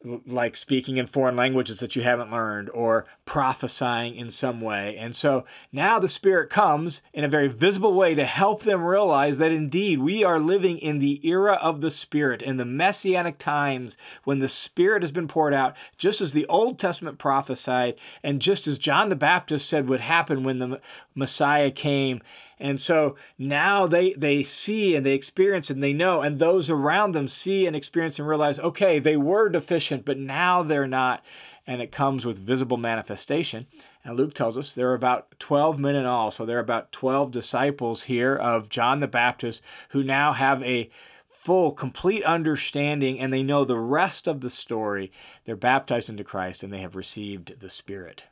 like 0.02 0.56
speaking 0.56 0.96
in 0.96 1.06
foreign 1.06 1.36
languages 1.36 1.78
that 1.78 1.94
you 1.94 2.02
haven't 2.02 2.30
learned 2.30 2.70
or 2.70 3.04
prophesying 3.26 4.16
in 4.16 4.30
some 4.30 4.60
way. 4.60 4.96
And 4.96 5.14
so 5.14 5.44
now 5.72 5.98
the 5.98 6.08
Spirit 6.08 6.48
comes 6.48 7.02
in 7.12 7.22
a 7.22 7.28
very 7.28 7.48
visible 7.48 7.92
way 7.92 8.14
to 8.14 8.24
help 8.24 8.62
them 8.62 8.82
realize 8.82 9.36
that 9.38 9.52
indeed 9.52 10.00
we 10.00 10.24
are 10.24 10.40
living 10.40 10.78
in 10.78 11.00
the 11.00 11.26
era 11.28 11.54
of 11.54 11.82
the 11.82 11.90
Spirit, 11.90 12.40
in 12.40 12.56
the 12.56 12.64
messianic 12.64 13.36
times 13.36 13.96
when 14.24 14.38
the 14.38 14.48
Spirit 14.48 15.02
has 15.02 15.12
been 15.12 15.28
poured 15.28 15.52
out, 15.52 15.76
just 15.98 16.22
as 16.22 16.32
the 16.32 16.46
Old 16.46 16.78
Testament 16.78 17.18
prophesied, 17.18 17.94
and 18.22 18.40
just 18.40 18.66
as 18.66 18.78
John 18.78 19.10
the 19.10 19.16
Baptist 19.16 19.68
said 19.68 19.86
would 19.86 20.00
happen 20.00 20.44
when 20.44 20.58
the 20.60 20.80
Messiah 21.14 21.70
came 21.70 22.20
and 22.60 22.78
so 22.78 23.16
now 23.38 23.86
they 23.86 24.12
they 24.12 24.44
see 24.44 24.94
and 24.94 25.04
they 25.04 25.14
experience 25.14 25.70
and 25.70 25.82
they 25.82 25.94
know, 25.94 26.20
and 26.20 26.38
those 26.38 26.68
around 26.68 27.12
them 27.12 27.26
see 27.26 27.66
and 27.66 27.74
experience 27.74 28.18
and 28.18 28.28
realize, 28.28 28.58
okay, 28.58 28.98
they 28.98 29.16
were 29.16 29.48
deficient, 29.48 30.04
but 30.04 30.18
now 30.18 30.62
they're 30.62 30.86
not. 30.86 31.24
And 31.66 31.80
it 31.80 31.90
comes 31.90 32.26
with 32.26 32.38
visible 32.38 32.76
manifestation. 32.76 33.66
And 34.04 34.16
Luke 34.16 34.34
tells 34.34 34.58
us 34.58 34.74
there 34.74 34.90
are 34.90 34.94
about 34.94 35.38
12 35.38 35.78
men 35.78 35.94
in 35.94 36.04
all. 36.04 36.30
So 36.30 36.44
there 36.44 36.58
are 36.58 36.60
about 36.60 36.92
12 36.92 37.30
disciples 37.30 38.02
here 38.02 38.36
of 38.36 38.68
John 38.68 39.00
the 39.00 39.08
Baptist 39.08 39.62
who 39.90 40.02
now 40.02 40.34
have 40.34 40.62
a 40.62 40.90
full, 41.28 41.72
complete 41.72 42.24
understanding 42.24 43.18
and 43.18 43.32
they 43.32 43.42
know 43.42 43.64
the 43.64 43.78
rest 43.78 44.26
of 44.26 44.42
the 44.42 44.50
story. 44.50 45.12
They're 45.44 45.56
baptized 45.56 46.10
into 46.10 46.24
Christ 46.24 46.62
and 46.62 46.72
they 46.72 46.80
have 46.80 46.96
received 46.96 47.60
the 47.60 47.70
Spirit. 47.70 48.24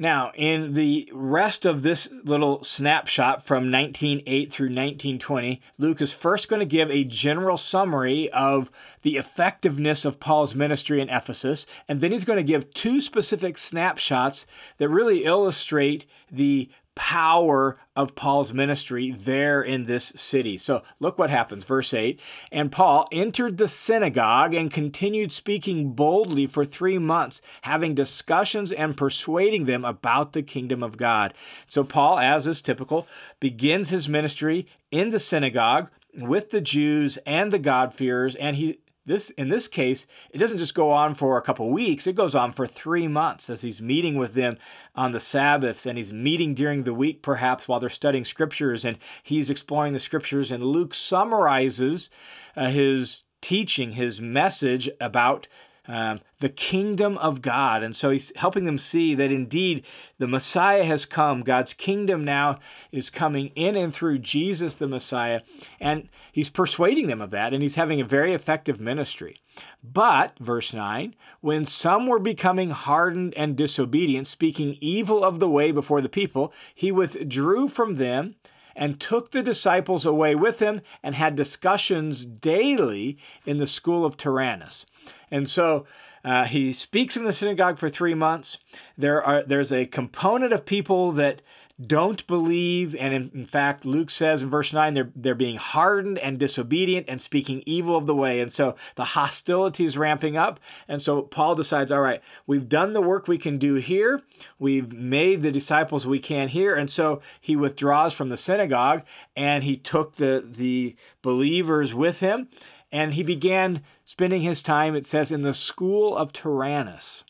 Now, 0.00 0.30
in 0.36 0.74
the 0.74 1.10
rest 1.12 1.64
of 1.64 1.82
this 1.82 2.08
little 2.22 2.62
snapshot 2.62 3.44
from 3.44 3.72
1908 3.72 4.52
through 4.52 4.66
1920, 4.66 5.60
Luke 5.76 6.00
is 6.00 6.12
first 6.12 6.48
going 6.48 6.60
to 6.60 6.66
give 6.66 6.88
a 6.88 7.02
general 7.02 7.58
summary 7.58 8.30
of 8.30 8.70
the 9.02 9.16
effectiveness 9.16 10.04
of 10.04 10.20
Paul's 10.20 10.54
ministry 10.54 11.00
in 11.00 11.08
Ephesus, 11.08 11.66
and 11.88 12.00
then 12.00 12.12
he's 12.12 12.24
going 12.24 12.36
to 12.36 12.44
give 12.44 12.72
two 12.72 13.00
specific 13.00 13.58
snapshots 13.58 14.46
that 14.76 14.88
really 14.88 15.24
illustrate 15.24 16.06
the 16.30 16.70
power 16.98 17.78
of 17.94 18.16
Paul's 18.16 18.52
ministry 18.52 19.12
there 19.12 19.62
in 19.62 19.84
this 19.84 20.12
city. 20.16 20.58
So 20.58 20.82
look 20.98 21.16
what 21.16 21.30
happens. 21.30 21.62
Verse 21.62 21.94
8 21.94 22.18
And 22.50 22.72
Paul 22.72 23.06
entered 23.12 23.56
the 23.56 23.68
synagogue 23.68 24.52
and 24.52 24.68
continued 24.68 25.30
speaking 25.30 25.92
boldly 25.92 26.48
for 26.48 26.64
three 26.64 26.98
months, 26.98 27.40
having 27.62 27.94
discussions 27.94 28.72
and 28.72 28.96
persuading 28.96 29.66
them 29.66 29.84
about 29.84 30.32
the 30.32 30.42
kingdom 30.42 30.82
of 30.82 30.96
God. 30.96 31.34
So 31.68 31.84
Paul, 31.84 32.18
as 32.18 32.48
is 32.48 32.60
typical, 32.60 33.06
begins 33.38 33.90
his 33.90 34.08
ministry 34.08 34.66
in 34.90 35.10
the 35.10 35.20
synagogue 35.20 35.90
with 36.20 36.50
the 36.50 36.60
Jews 36.60 37.16
and 37.24 37.52
the 37.52 37.60
God-fearers, 37.60 38.34
and 38.34 38.56
he 38.56 38.80
this 39.08 39.30
in 39.30 39.48
this 39.48 39.66
case, 39.68 40.06
it 40.30 40.38
doesn't 40.38 40.58
just 40.58 40.74
go 40.74 40.90
on 40.90 41.14
for 41.14 41.36
a 41.36 41.42
couple 41.42 41.70
weeks, 41.70 42.06
it 42.06 42.14
goes 42.14 42.34
on 42.34 42.52
for 42.52 42.66
3 42.66 43.08
months 43.08 43.50
as 43.50 43.62
he's 43.62 43.82
meeting 43.82 44.16
with 44.16 44.34
them 44.34 44.56
on 44.94 45.12
the 45.12 45.20
Sabbaths 45.20 45.86
and 45.86 45.98
he's 45.98 46.12
meeting 46.12 46.54
during 46.54 46.84
the 46.84 46.94
week 46.94 47.22
perhaps 47.22 47.66
while 47.66 47.80
they're 47.80 47.88
studying 47.88 48.24
scriptures 48.24 48.84
and 48.84 48.98
he's 49.22 49.50
exploring 49.50 49.92
the 49.92 50.00
scriptures 50.00 50.50
and 50.50 50.62
Luke 50.62 50.94
summarizes 50.94 52.10
uh, 52.56 52.70
his 52.70 53.22
teaching, 53.40 53.92
his 53.92 54.20
message 54.20 54.88
about 55.00 55.48
um, 55.88 56.20
the 56.40 56.50
kingdom 56.50 57.16
of 57.18 57.42
God. 57.42 57.82
And 57.82 57.96
so 57.96 58.10
he's 58.10 58.30
helping 58.36 58.64
them 58.64 58.78
see 58.78 59.14
that 59.14 59.32
indeed 59.32 59.84
the 60.18 60.28
Messiah 60.28 60.84
has 60.84 61.06
come. 61.06 61.42
God's 61.42 61.72
kingdom 61.72 62.24
now 62.24 62.60
is 62.92 63.10
coming 63.10 63.50
in 63.54 63.74
and 63.74 63.92
through 63.92 64.18
Jesus 64.18 64.74
the 64.74 64.86
Messiah. 64.86 65.40
And 65.80 66.08
he's 66.30 66.50
persuading 66.50 67.08
them 67.08 67.22
of 67.22 67.30
that, 67.30 67.52
and 67.52 67.62
he's 67.62 67.76
having 67.76 68.00
a 68.00 68.04
very 68.04 68.34
effective 68.34 68.78
ministry. 68.78 69.40
But, 69.82 70.38
verse 70.38 70.72
9, 70.72 71.16
when 71.40 71.64
some 71.64 72.06
were 72.06 72.20
becoming 72.20 72.70
hardened 72.70 73.34
and 73.34 73.56
disobedient, 73.56 74.28
speaking 74.28 74.76
evil 74.80 75.24
of 75.24 75.40
the 75.40 75.48
way 75.48 75.72
before 75.72 76.00
the 76.00 76.08
people, 76.08 76.52
he 76.74 76.92
withdrew 76.92 77.68
from 77.68 77.96
them 77.96 78.36
and 78.78 79.00
took 79.00 79.32
the 79.32 79.42
disciples 79.42 80.06
away 80.06 80.36
with 80.36 80.60
him 80.60 80.80
and 81.02 81.16
had 81.16 81.34
discussions 81.34 82.24
daily 82.24 83.18
in 83.44 83.56
the 83.56 83.66
school 83.66 84.04
of 84.04 84.16
Tyrannus. 84.16 84.86
And 85.30 85.50
so 85.50 85.84
uh, 86.24 86.44
he 86.44 86.72
speaks 86.72 87.16
in 87.16 87.24
the 87.24 87.32
synagogue 87.32 87.78
for 87.78 87.90
three 87.90 88.14
months. 88.14 88.58
There 88.96 89.22
are 89.22 89.42
there's 89.42 89.72
a 89.72 89.86
component 89.86 90.52
of 90.52 90.64
people 90.64 91.12
that 91.12 91.42
don't 91.84 92.26
believe, 92.26 92.96
and 92.96 93.14
in, 93.14 93.30
in, 93.32 93.46
fact, 93.46 93.84
Luke 93.84 94.10
says 94.10 94.42
in 94.42 94.50
verse 94.50 94.72
9, 94.72 94.94
they're, 94.94 95.12
they're 95.14 95.34
being 95.36 95.56
hardened 95.56 96.18
and 96.18 96.38
disobedient 96.38 97.06
and 97.08 97.22
speaking 97.22 97.62
evil 97.66 97.96
of 97.96 98.06
the 98.06 98.16
way. 98.16 98.40
And 98.40 98.52
so 98.52 98.74
the 98.96 99.04
hostility 99.04 99.84
is 99.84 99.96
ramping 99.96 100.36
up. 100.36 100.58
And 100.88 101.00
so 101.00 101.22
Paul 101.22 101.54
decides, 101.54 101.92
all 101.92 102.00
right, 102.00 102.20
we've 102.48 102.68
done 102.68 102.94
the 102.94 103.00
work 103.00 103.28
we 103.28 103.38
can 103.38 103.58
do 103.58 103.74
here. 103.74 104.22
We've 104.58 104.92
made 104.92 105.42
the 105.42 105.52
disciples 105.52 106.04
we 106.04 106.18
can 106.18 106.48
here. 106.48 106.74
And 106.74 106.90
so 106.90 107.22
he 107.40 107.54
withdraws 107.54 108.12
from 108.12 108.28
the 108.28 108.36
synagogue 108.36 109.02
and 109.36 109.62
he 109.62 109.76
took 109.76 110.16
the, 110.16 110.44
the 110.44 110.96
believers 111.22 111.94
with 111.94 112.18
him 112.18 112.48
and 112.90 113.14
he 113.14 113.22
began 113.22 113.82
spending 114.04 114.42
his 114.42 114.62
time, 114.62 114.96
it 114.96 115.06
says, 115.06 115.30
in 115.30 115.42
the 115.42 115.54
school 115.54 116.16
of 116.16 116.32
Tyrannus, 116.32 117.22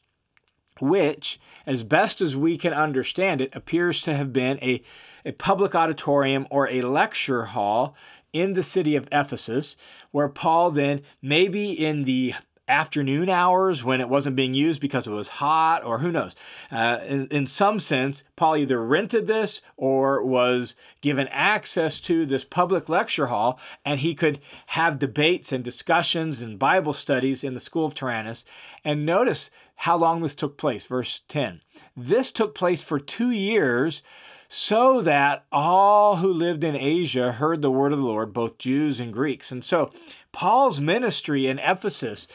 which, 0.81 1.41
as 1.67 1.83
best 1.83 2.21
as 2.21 2.37
we 2.37 2.57
can 2.59 2.73
understand 2.73 3.41
it, 3.41 3.55
appears 3.55 4.01
to 4.03 4.15
have 4.15 4.33
been 4.33 4.59
a, 4.63 4.83
a 5.25 5.33
public 5.33 5.75
auditorium 5.75 6.47
or 6.51 6.69
a 6.69 6.83
lecture 6.83 7.47
hall 7.47 7.95
in 8.33 8.53
the 8.53 8.63
city 8.63 8.97
of 8.97 9.09
Ephesus, 9.11 9.77
where 10.11 10.29
Paul 10.29 10.71
then, 10.71 11.03
maybe 11.23 11.73
in 11.73 12.05
the 12.05 12.35
afternoon 12.69 13.31
hours 13.31 13.83
when 13.83 14.01
it 14.01 14.09
wasn't 14.09 14.37
being 14.37 14.53
used 14.53 14.81
because 14.81 15.07
it 15.07 15.11
was 15.11 15.29
hot, 15.29 15.83
or 15.85 15.99
who 15.99 16.13
knows. 16.13 16.35
Uh, 16.71 17.01
in, 17.07 17.27
in 17.29 17.47
some 17.47 17.81
sense, 17.81 18.23
Paul 18.37 18.57
either 18.57 18.85
rented 18.85 19.27
this 19.27 19.63
or 19.77 20.23
was 20.23 20.77
given 21.01 21.29
access 21.29 21.99
to 22.01 22.27
this 22.27 22.45
public 22.45 22.89
lecture 22.89 23.29
hall, 23.29 23.59
and 23.85 24.01
he 24.01 24.15
could 24.15 24.41
have 24.67 24.99
debates 24.99 25.51
and 25.51 25.65
discussions 25.65 26.43
and 26.43 26.59
Bible 26.59 26.93
studies 26.93 27.43
in 27.43 27.55
the 27.55 27.61
school 27.61 27.87
of 27.87 27.95
Tyrannus. 27.95 28.45
And 28.85 29.07
notice 29.07 29.51
how 29.79 29.97
long 29.97 30.23
this 30.23 30.35
took 30.35 30.57
place. 30.57 30.85
Verse 30.85 31.23
10 31.29 31.63
This 31.97 32.33
took 32.33 32.55
place 32.55 32.83
for 32.83 32.99
two 32.99 33.31
years 33.31 34.03
so 34.49 35.03
that 35.03 35.45
all 35.53 36.17
who 36.17 36.33
lived 36.33 36.65
in 36.65 36.75
Asia 36.75 37.33
heard 37.33 37.61
the 37.61 37.71
word 37.71 37.93
of 37.93 37.99
the 37.99 38.05
Lord, 38.05 38.33
both 38.33 38.59
Jews 38.59 38.99
and 38.99 39.13
Greeks. 39.13 39.53
And 39.53 39.65
so 39.65 39.91
Paul's 40.33 40.81
ministry 40.81 41.47
in 41.47 41.59
Ephesus 41.59 42.27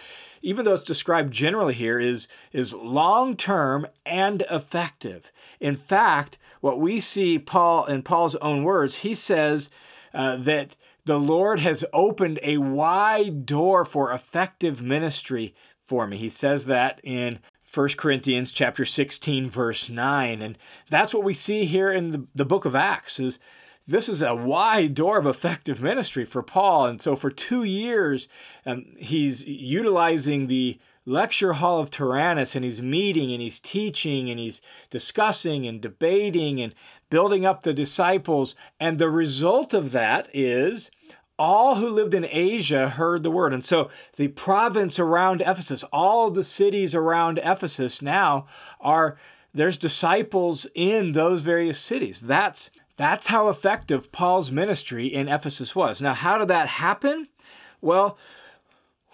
even 0.43 0.65
though 0.65 0.75
it's 0.75 0.83
described 0.83 1.33
generally 1.33 1.73
here, 1.73 1.97
is, 1.97 2.27
is 2.51 2.73
long 2.73 3.35
term 3.35 3.87
and 4.05 4.43
effective. 4.51 5.31
In 5.59 5.77
fact, 5.77 6.37
what 6.59 6.79
we 6.79 6.99
see 6.99 7.39
Paul 7.39 7.85
in 7.85 8.03
Paul's 8.03 8.35
own 8.35 8.63
words, 8.63 8.97
he 8.97 9.15
says 9.15 9.69
uh, 10.13 10.35
that 10.37 10.75
the 11.05 11.19
Lord 11.19 11.59
has 11.61 11.83
opened 11.93 12.39
a 12.43 12.57
wide 12.57 13.45
door 13.45 13.85
for 13.85 14.11
effective 14.11 14.81
ministry 14.81 15.55
for 15.85 16.07
me. 16.07 16.17
He 16.17 16.29
says 16.29 16.65
that 16.65 16.99
in 17.03 17.39
1 17.73 17.89
Corinthians 17.97 18.51
chapter 18.51 18.85
16 18.85 19.49
verse 19.49 19.89
9 19.89 20.41
and 20.41 20.57
that's 20.89 21.13
what 21.13 21.23
we 21.23 21.33
see 21.33 21.65
here 21.65 21.91
in 21.91 22.11
the, 22.11 22.27
the 22.35 22.45
book 22.45 22.65
of 22.65 22.75
Acts 22.75 23.19
is 23.19 23.39
this 23.87 24.07
is 24.07 24.21
a 24.21 24.35
wide 24.35 24.93
door 24.93 25.17
of 25.17 25.25
effective 25.25 25.81
ministry 25.81 26.25
for 26.25 26.41
Paul. 26.41 26.85
And 26.85 27.01
so 27.01 27.15
for 27.15 27.29
two 27.29 27.63
years, 27.63 28.29
um, 28.65 28.85
he's 28.97 29.45
utilizing 29.45 30.47
the 30.47 30.79
lecture 31.05 31.53
hall 31.53 31.81
of 31.81 31.91
Tyrannus 31.91 32.55
and 32.55 32.63
he's 32.63 32.81
meeting 32.81 33.33
and 33.33 33.41
he's 33.41 33.59
teaching 33.59 34.29
and 34.29 34.39
he's 34.39 34.61
discussing 34.89 35.67
and 35.67 35.81
debating 35.81 36.61
and 36.61 36.73
building 37.09 37.45
up 37.45 37.63
the 37.63 37.73
disciples. 37.73 38.55
And 38.79 38.99
the 38.99 39.09
result 39.09 39.73
of 39.73 39.91
that 39.91 40.29
is 40.33 40.89
all 41.43 41.75
who 41.75 41.89
lived 41.89 42.13
in 42.13 42.25
Asia 42.31 42.87
heard 42.87 43.21
the 43.21 43.29
word. 43.29 43.53
And 43.53 43.65
so 43.65 43.89
the 44.15 44.29
province 44.29 44.97
around 44.97 45.41
Ephesus, 45.41 45.83
all 45.91 46.31
the 46.31 46.43
cities 46.43 46.95
around 46.95 47.37
Ephesus 47.43 48.01
now 48.01 48.47
are 48.79 49.17
there's 49.53 49.75
disciples 49.75 50.65
in 50.73 51.11
those 51.11 51.41
various 51.41 51.81
cities. 51.81 52.21
That's 52.21 52.69
that's 52.95 53.27
how 53.27 53.49
effective 53.49 54.09
Paul's 54.13 54.51
ministry 54.51 55.07
in 55.07 55.27
Ephesus 55.27 55.75
was. 55.75 56.01
Now, 56.01 56.13
how 56.13 56.37
did 56.37 56.47
that 56.47 56.69
happen? 56.69 57.25
Well, 57.81 58.17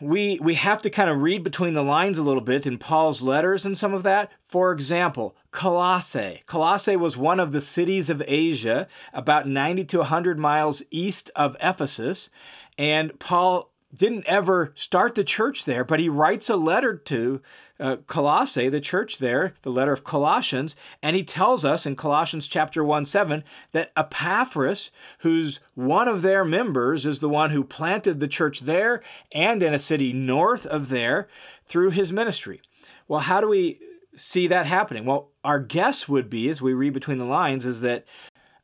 we 0.02 0.40
we 0.40 0.56
have 0.56 0.82
to 0.84 0.90
kind 0.90 1.10
of 1.10 1.22
read 1.22 1.44
between 1.44 1.74
the 1.74 1.84
lines 1.84 2.18
a 2.18 2.24
little 2.24 2.42
bit 2.42 2.66
in 2.66 2.78
Paul's 2.78 3.22
letters 3.22 3.66
and 3.66 3.78
some 3.78 3.94
of 3.94 4.04
that. 4.04 4.32
For 4.48 4.72
example, 4.72 5.36
Colossae. 5.52 6.44
Colossae 6.46 6.96
was 6.96 7.18
one 7.18 7.40
of 7.40 7.52
the 7.52 7.62
cities 7.62 8.10
of 8.10 8.24
Asia, 8.28 8.88
about 9.14 9.48
90 9.48 9.86
to 9.86 9.98
100 10.00 10.40
miles 10.40 10.82
east 10.92 11.30
of 11.36 11.56
Ephesus, 11.62 12.30
and 12.78 13.18
Paul 13.20 13.72
didn't 13.96 14.26
ever 14.26 14.72
start 14.76 15.16
the 15.16 15.24
church 15.24 15.66
there, 15.66 15.84
but 15.84 16.00
he 16.00 16.10
writes 16.10 16.50
a 16.50 16.56
letter 16.56 16.96
to 16.96 17.42
uh, 17.80 17.98
Colossae, 18.08 18.70
the 18.70 18.82
church 18.82 19.18
there, 19.20 19.54
the 19.62 19.72
letter 19.72 19.94
of 19.94 20.04
Colossians, 20.04 20.76
and 21.02 21.16
he 21.16 21.24
tells 21.24 21.64
us 21.64 21.86
in 21.86 21.96
Colossians 21.96 22.48
chapter 22.48 22.84
1 22.84 23.06
7 23.06 23.44
that 23.72 23.92
Epaphras, 23.96 24.92
who's 25.20 25.60
one 25.76 26.08
of 26.08 26.22
their 26.22 26.44
members, 26.44 27.06
is 27.06 27.20
the 27.20 27.30
one 27.30 27.52
who 27.52 27.64
planted 27.64 28.20
the 28.20 28.28
church 28.28 28.62
there 28.62 29.02
and 29.32 29.64
in 29.64 29.74
a 29.74 29.80
city 29.80 30.12
north 30.12 30.66
of 30.66 30.90
there 30.90 31.28
through 31.66 31.92
his 31.92 32.12
ministry. 32.12 32.62
Well, 33.08 33.22
how 33.22 33.42
do 33.42 33.48
we 33.48 33.80
see 34.16 34.48
that 34.48 34.66
happening? 34.66 35.06
Well, 35.06 35.30
our 35.44 35.60
guess 35.60 36.08
would 36.08 36.30
be, 36.30 36.50
as 36.50 36.62
we 36.62 36.74
read 36.74 36.94
between 36.94 37.18
the 37.18 37.26
lines, 37.26 37.66
is 37.66 37.82
that 37.82 38.06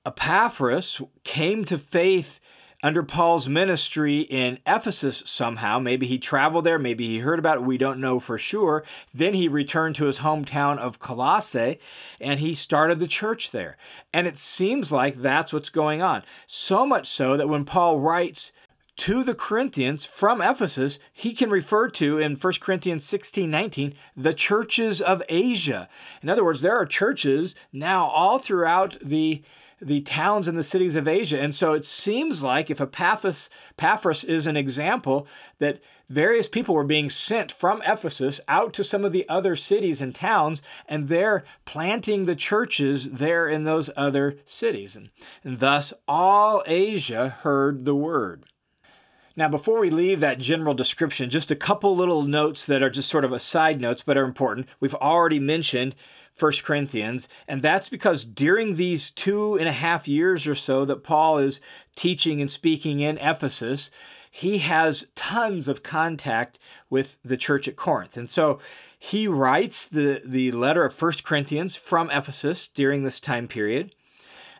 Epaphras 0.06 1.01
came 1.23 1.65
to 1.65 1.78
faith 1.78 2.39
under 2.83 3.03
Paul's 3.03 3.47
ministry 3.47 4.21
in 4.21 4.59
Ephesus 4.65 5.23
somehow. 5.25 5.79
Maybe 5.79 6.07
he 6.07 6.17
traveled 6.17 6.65
there, 6.65 6.79
maybe 6.79 7.07
he 7.07 7.19
heard 7.19 7.39
about 7.39 7.57
it, 7.57 7.63
we 7.63 7.77
don't 7.77 7.99
know 7.99 8.19
for 8.19 8.38
sure. 8.38 8.83
Then 9.13 9.33
he 9.33 9.47
returned 9.47 9.95
to 9.95 10.05
his 10.05 10.19
hometown 10.19 10.77
of 10.77 10.99
Colossae 10.99 11.79
and 12.19 12.39
he 12.39 12.55
started 12.55 12.99
the 12.99 13.07
church 13.07 13.51
there. 13.51 13.77
And 14.13 14.27
it 14.27 14.38
seems 14.38 14.91
like 14.91 15.21
that's 15.21 15.53
what's 15.53 15.69
going 15.69 16.01
on. 16.01 16.23
So 16.47 16.85
much 16.85 17.09
so 17.09 17.38
that 17.38 17.49
when 17.49 17.65
Paul 17.65 17.99
writes 17.99 18.51
to 18.97 19.23
the 19.23 19.35
Corinthians 19.35 20.05
from 20.05 20.41
Ephesus, 20.41 20.99
he 21.11 21.33
can 21.33 21.49
refer 21.49 21.89
to 21.89 22.17
in 22.17 22.35
1 22.35 22.53
Corinthians 22.61 23.03
16 23.03 23.49
19 23.49 23.93
the 24.15 24.33
churches 24.33 25.01
of 25.01 25.21
Asia. 25.27 25.89
In 26.21 26.29
other 26.29 26.45
words, 26.45 26.61
there 26.61 26.77
are 26.77 26.85
churches 26.85 27.55
now 27.73 28.07
all 28.07 28.39
throughout 28.39 28.97
the 29.01 29.43
the 29.86 30.02
towns 30.02 30.48
and 30.48 30.58
the 30.58 30.63
cities 30.63 30.95
of 30.95 31.08
Asia. 31.08 31.39
And 31.39 31.54
so 31.54 31.74
it 31.74 31.86
seems 31.86 32.41
like 32.41 32.71
if 32.71 32.82
Epaphras, 32.82 33.50
Epaphras 33.78 34.24
is 34.24 34.48
an 34.48 34.58
example, 34.58 35.28
that 35.60 35.80
various 36.10 36.48
people 36.48 36.74
were 36.74 36.84
being 36.84 37.12
sent 37.12 37.52
from 37.52 37.84
Ephesus 37.86 38.41
out 38.48 38.74
to 38.74 38.84
some 38.84 39.06
of 39.06 39.12
the 39.12 39.30
other 39.30 39.56
cities 39.56 40.02
and 40.02 40.15
towns, 40.15 40.63
and 40.88 41.08
they're 41.08 41.45
planting 41.65 42.26
the 42.26 42.36
churches 42.36 43.12
there 43.12 43.48
in 43.48 43.63
those 43.63 43.91
other 43.95 44.39
cities. 44.45 44.95
And, 44.95 45.12
and 45.43 45.60
thus 45.60 45.93
all 46.08 46.63
Asia 46.65 47.38
heard 47.41 47.86
the 47.86 47.95
word. 47.95 48.45
Now, 49.38 49.50
before 49.50 49.80
we 49.80 49.89
leave 49.89 50.21
that 50.21 50.39
general 50.39 50.74
description, 50.74 51.30
just 51.30 51.52
a 51.52 51.58
couple 51.58 51.95
little 51.95 52.24
notes 52.24 52.65
that 52.65 52.82
are 52.82 52.89
just 52.89 53.10
sort 53.10 53.26
of 53.26 53.34
a 53.34 53.39
side 53.39 53.82
notes 53.82 54.02
but 54.02 54.17
are 54.17 54.24
important. 54.24 54.67
We've 54.80 54.95
already 54.95 55.39
mentioned 55.39 55.93
1 56.38 56.54
Corinthians, 56.63 57.30
and 57.48 57.62
that's 57.62 57.89
because 57.89 58.26
during 58.26 58.76
these 58.76 59.10
two 59.10 59.56
and 59.58 59.69
a 59.69 59.74
half 59.74 60.08
years 60.08 60.45
or 60.45 60.56
so 60.56 60.84
that 60.86 61.04
Paul 61.04 61.38
is 61.38 61.62
teaching 61.95 62.41
and 62.41 62.52
speaking 62.52 63.00
in 63.00 63.17
Ephesus, 63.19 63.89
he 64.30 64.58
has 64.58 65.06
tons 65.15 65.69
of 65.69 65.82
contact 65.82 66.60
with 66.89 67.17
the 67.24 67.38
church 67.38 67.69
at 67.69 67.78
Corinth. 67.78 68.17
And 68.17 68.30
so 68.30 68.60
he 69.00 69.28
writes 69.28 69.86
the, 69.86 70.21
the 70.26 70.52
letter 70.52 70.84
of 70.84 71.02
1 71.02 71.13
Corinthians 71.24 71.76
from 71.76 72.10
Ephesus 72.12 72.67
during 72.67 73.04
this 73.04 73.21
time 73.21 73.48
period. 73.48 73.95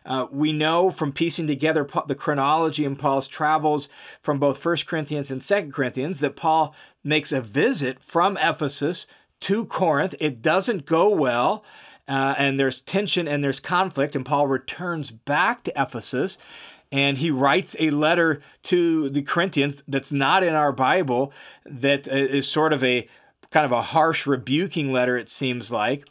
Uh, 0.06 0.28
we 0.30 0.52
know 0.52 0.90
from 0.90 1.12
piecing 1.12 1.48
together 1.48 1.86
the 2.06 2.14
chronology 2.14 2.84
in 2.84 2.94
Paul's 2.94 3.26
travels 3.26 3.88
from 4.22 4.38
both 4.38 4.64
1 4.64 4.76
Corinthians 4.86 5.30
and 5.30 5.42
2 5.42 5.72
Corinthians 5.72 6.20
that 6.20 6.36
Paul 6.36 6.74
makes 7.02 7.32
a 7.32 7.40
visit 7.40 8.02
from 8.02 8.38
Ephesus 8.38 9.06
to 9.40 9.66
Corinth. 9.66 10.14
It 10.20 10.42
doesn't 10.42 10.86
go 10.86 11.08
well. 11.08 11.64
Uh, 12.08 12.34
and 12.38 12.60
there's 12.60 12.80
tension 12.80 13.26
and 13.26 13.42
there's 13.42 13.58
conflict, 13.58 14.14
and 14.14 14.24
Paul 14.24 14.46
returns 14.46 15.10
back 15.10 15.64
to 15.64 15.72
Ephesus 15.74 16.38
and 16.92 17.18
he 17.18 17.30
writes 17.30 17.74
a 17.78 17.90
letter 17.90 18.40
to 18.64 19.08
the 19.10 19.22
Corinthians 19.22 19.82
that's 19.88 20.12
not 20.12 20.42
in 20.42 20.54
our 20.54 20.72
Bible, 20.72 21.32
that 21.64 22.06
uh, 22.06 22.40
sort 22.42 22.72
of 22.72 22.82
a 22.84 23.08
kind 23.50 23.66
of 23.66 23.72
a 23.72 23.82
harsh 23.82 24.26
rebuking 24.26 24.92
letter, 24.92 25.16
it 25.16 25.30
seems 25.30 25.70
like. 25.70 26.06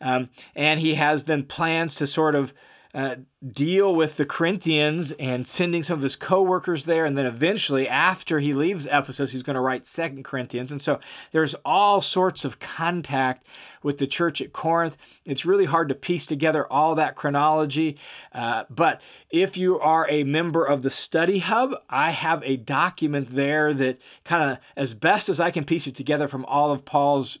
Um, 0.00 0.30
and 0.54 0.80
he 0.80 0.94
has 0.94 1.24
then 1.24 1.44
plans 1.44 1.94
to 1.96 2.06
sort 2.06 2.34
of 2.34 2.52
uh, 2.96 3.16
deal 3.46 3.94
with 3.94 4.16
the 4.16 4.24
Corinthians 4.24 5.12
and 5.18 5.46
sending 5.46 5.82
some 5.82 5.98
of 5.98 6.02
his 6.02 6.16
co-workers 6.16 6.86
there. 6.86 7.04
And 7.04 7.16
then 7.16 7.26
eventually 7.26 7.86
after 7.86 8.40
he 8.40 8.54
leaves 8.54 8.86
Ephesus 8.86 9.32
he's 9.32 9.42
going 9.42 9.54
to 9.54 9.60
write 9.60 9.86
Second 9.86 10.24
Corinthians. 10.24 10.72
And 10.72 10.80
so 10.80 10.98
there's 11.30 11.54
all 11.62 12.00
sorts 12.00 12.42
of 12.46 12.58
contact 12.58 13.46
with 13.82 13.98
the 13.98 14.06
church 14.06 14.40
at 14.40 14.54
Corinth. 14.54 14.96
It's 15.26 15.44
really 15.44 15.66
hard 15.66 15.90
to 15.90 15.94
piece 15.94 16.24
together 16.24 16.66
all 16.72 16.94
that 16.94 17.16
chronology 17.16 17.98
uh, 18.32 18.64
but 18.70 19.02
if 19.28 19.58
you 19.58 19.78
are 19.78 20.08
a 20.08 20.24
member 20.24 20.64
of 20.64 20.82
the 20.82 20.88
study 20.88 21.40
hub 21.40 21.74
I 21.90 22.12
have 22.12 22.42
a 22.44 22.56
document 22.56 23.28
there 23.28 23.74
that 23.74 23.98
kind 24.24 24.52
of 24.52 24.58
as 24.74 24.94
best 24.94 25.28
as 25.28 25.38
I 25.38 25.50
can 25.50 25.64
piece 25.64 25.86
it 25.86 25.96
together 25.96 26.28
from 26.28 26.46
all 26.46 26.72
of 26.72 26.86
Paul's 26.86 27.38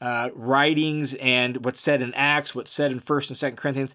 uh, 0.00 0.30
writings 0.34 1.14
and 1.14 1.64
what's 1.64 1.80
said 1.80 2.02
in 2.02 2.14
Acts, 2.14 2.54
what's 2.54 2.72
said 2.72 2.92
in 2.92 3.00
First 3.00 3.30
and 3.30 3.36
Second 3.36 3.56
Corinthians, 3.56 3.94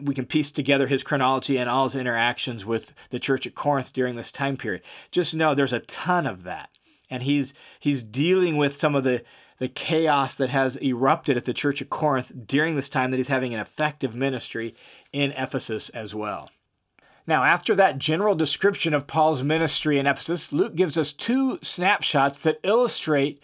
we 0.00 0.14
can 0.14 0.26
piece 0.26 0.50
together 0.50 0.86
his 0.86 1.02
chronology 1.02 1.56
and 1.56 1.68
all 1.68 1.84
his 1.84 1.94
interactions 1.94 2.64
with 2.64 2.92
the 3.10 3.18
church 3.18 3.46
at 3.46 3.54
Corinth 3.54 3.92
during 3.92 4.16
this 4.16 4.30
time 4.30 4.56
period. 4.56 4.82
Just 5.10 5.34
know 5.34 5.54
there's 5.54 5.72
a 5.72 5.80
ton 5.80 6.26
of 6.26 6.44
that, 6.44 6.70
and 7.10 7.22
he's 7.22 7.54
he's 7.80 8.02
dealing 8.02 8.56
with 8.56 8.76
some 8.76 8.94
of 8.94 9.04
the 9.04 9.24
the 9.58 9.68
chaos 9.68 10.34
that 10.34 10.50
has 10.50 10.76
erupted 10.82 11.36
at 11.36 11.44
the 11.44 11.54
church 11.54 11.80
at 11.80 11.88
Corinth 11.88 12.32
during 12.46 12.74
this 12.74 12.88
time 12.88 13.10
that 13.10 13.18
he's 13.18 13.28
having 13.28 13.54
an 13.54 13.60
effective 13.60 14.14
ministry 14.14 14.74
in 15.12 15.30
Ephesus 15.32 15.88
as 15.90 16.14
well. 16.14 16.50
Now, 17.26 17.44
after 17.44 17.76
that 17.76 17.98
general 17.98 18.34
description 18.34 18.92
of 18.92 19.06
Paul's 19.06 19.44
ministry 19.44 19.98
in 19.98 20.06
Ephesus, 20.08 20.52
Luke 20.52 20.74
gives 20.74 20.98
us 20.98 21.12
two 21.12 21.60
snapshots 21.62 22.40
that 22.40 22.58
illustrate 22.64 23.40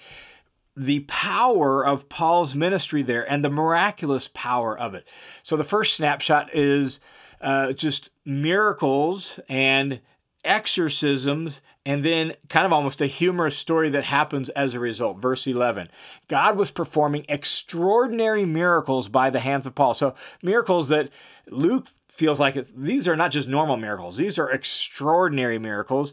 the 0.78 1.00
power 1.00 1.84
of 1.84 2.08
Paul's 2.08 2.54
ministry 2.54 3.02
there 3.02 3.28
and 3.30 3.44
the 3.44 3.50
miraculous 3.50 4.28
power 4.32 4.78
of 4.78 4.94
it. 4.94 5.06
So 5.42 5.56
the 5.56 5.64
first 5.64 5.96
snapshot 5.96 6.54
is 6.54 7.00
uh, 7.40 7.72
just 7.72 8.10
miracles 8.24 9.40
and 9.48 10.00
exorcisms, 10.44 11.60
and 11.84 12.04
then 12.04 12.32
kind 12.48 12.64
of 12.64 12.72
almost 12.72 13.00
a 13.00 13.06
humorous 13.06 13.56
story 13.56 13.90
that 13.90 14.04
happens 14.04 14.48
as 14.50 14.74
a 14.74 14.80
result. 14.80 15.18
Verse 15.18 15.46
11 15.46 15.90
God 16.28 16.56
was 16.56 16.70
performing 16.70 17.24
extraordinary 17.28 18.46
miracles 18.46 19.08
by 19.08 19.30
the 19.30 19.40
hands 19.40 19.66
of 19.66 19.74
Paul. 19.74 19.94
So, 19.94 20.14
miracles 20.42 20.88
that 20.88 21.10
Luke 21.48 21.88
feels 22.08 22.40
like 22.40 22.54
these 22.74 23.06
are 23.06 23.16
not 23.16 23.30
just 23.30 23.48
normal 23.48 23.76
miracles, 23.76 24.16
these 24.16 24.38
are 24.38 24.50
extraordinary 24.50 25.58
miracles. 25.58 26.12